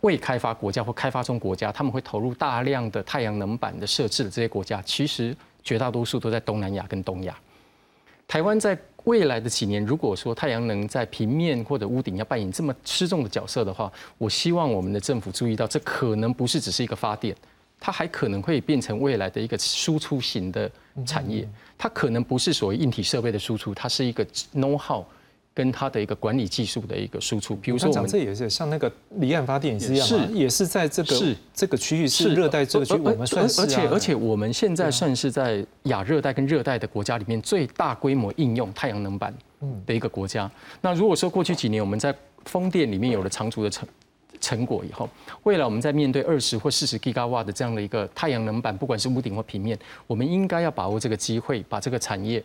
[0.02, 5.32] 未开发国家或开发中国家，他们会投入大量的太阳能板的设置的这些国家，其实
[5.62, 7.38] 绝大多数都在东南亚跟东亚。
[8.26, 17.36] 台湾在未来的几年，如果说太阳能在平面或者屋顶要扮演这么吃重的角色的话，我希望我们的政府注意到，这可能不是只是一个发电，
[17.78, 20.68] 它还可能会变成未来的一个输出型的
[21.06, 21.48] 产业。
[21.82, 24.24] 它可能不是所谓硬体设备的输出，它是一个
[24.54, 25.04] know how。
[25.54, 39.34] 跟它的一个管理技术的一个输出，比如说我们这也是像那个离岸发电也是一样，是也是在这个是这个区域是热带这个区，我们算是而且而且我们现在算是在亚热带跟热带的国家里面最大规模应用太阳能板
[39.84, 40.50] 的一个国家。
[40.80, 42.14] 那如果说过去几年我们在
[42.46, 43.86] 风电里面有了长足的成
[44.42, 45.08] 成果以后，
[45.44, 52.44] 未来我们在面对二十或四十 g 瓦的这样的一个太阳能板，不管是屋顶或平面，我们应该要把握这个机会，把这个产业。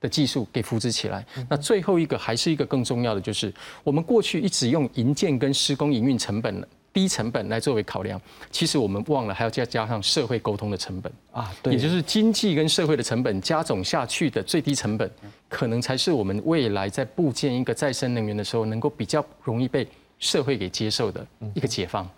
[0.00, 1.24] 的技术给扶植起来。
[1.48, 3.50] 那最后一个还是一个更重要的，就是
[3.82, 8.20] 我们过去一直用营建跟施工营运成本低成本来作为考量，
[8.50, 15.10] 其实我们忘了还要再加上社会沟通的成本啊，对，也就是经济跟社会的成本加总下去的最低成本，
[15.48, 19.88] 可能才是我们未来在部建一个再生能源的时候，能够比较容易被
[20.24, 22.08] 社会给接受的一个解放。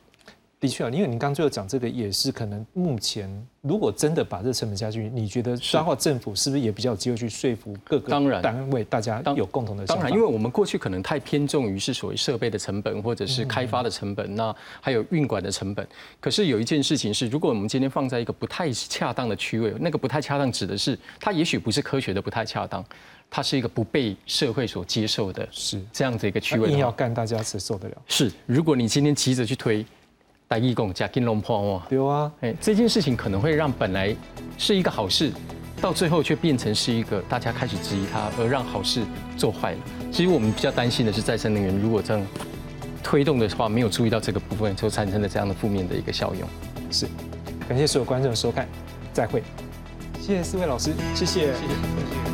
[0.58, 3.30] 的确啊，因为您刚最后讲这个也是可能目前
[3.60, 15.86] 如果真的把这成本加进去，你觉得彰化政府是不是也比较有机会去说服各个当然单位，大家有共同的当然，因为我们过去可能太偏重于是所谓设备的成本或者是开发的成本，那还有运管的成本。
[16.20, 22.82] 可是有一件事情是，如果我们今天放在一个不太恰当的区位，那个不太恰当指的是它也许不是科学的不太恰当，
[23.30, 27.96] 它是一个不被社会所接受的，是这样子一个区位，硬要干，大家才受得了。
[28.08, 29.84] 是，如果你今天急着去推。
[30.48, 34.14] 大义工加金龙破哦，对啊，哎，这件事情可能会让本来
[34.56, 35.32] 是一个好事，
[35.80, 39.02] 到最后却变成是一个大家开始质疑它，而让好事
[39.36, 39.78] 做坏了。
[40.12, 42.24] 其实我们比较担心的是再生能源如果这样
[43.02, 46.48] 推动的话，没有注意到这个部分，就产生了这样的负面的一个效用。
[46.92, 47.08] 是，
[47.68, 48.68] 感谢所有观众的收看，
[49.12, 49.42] 再会。
[50.20, 52.25] 谢谢四位老师，谢谢，谢谢。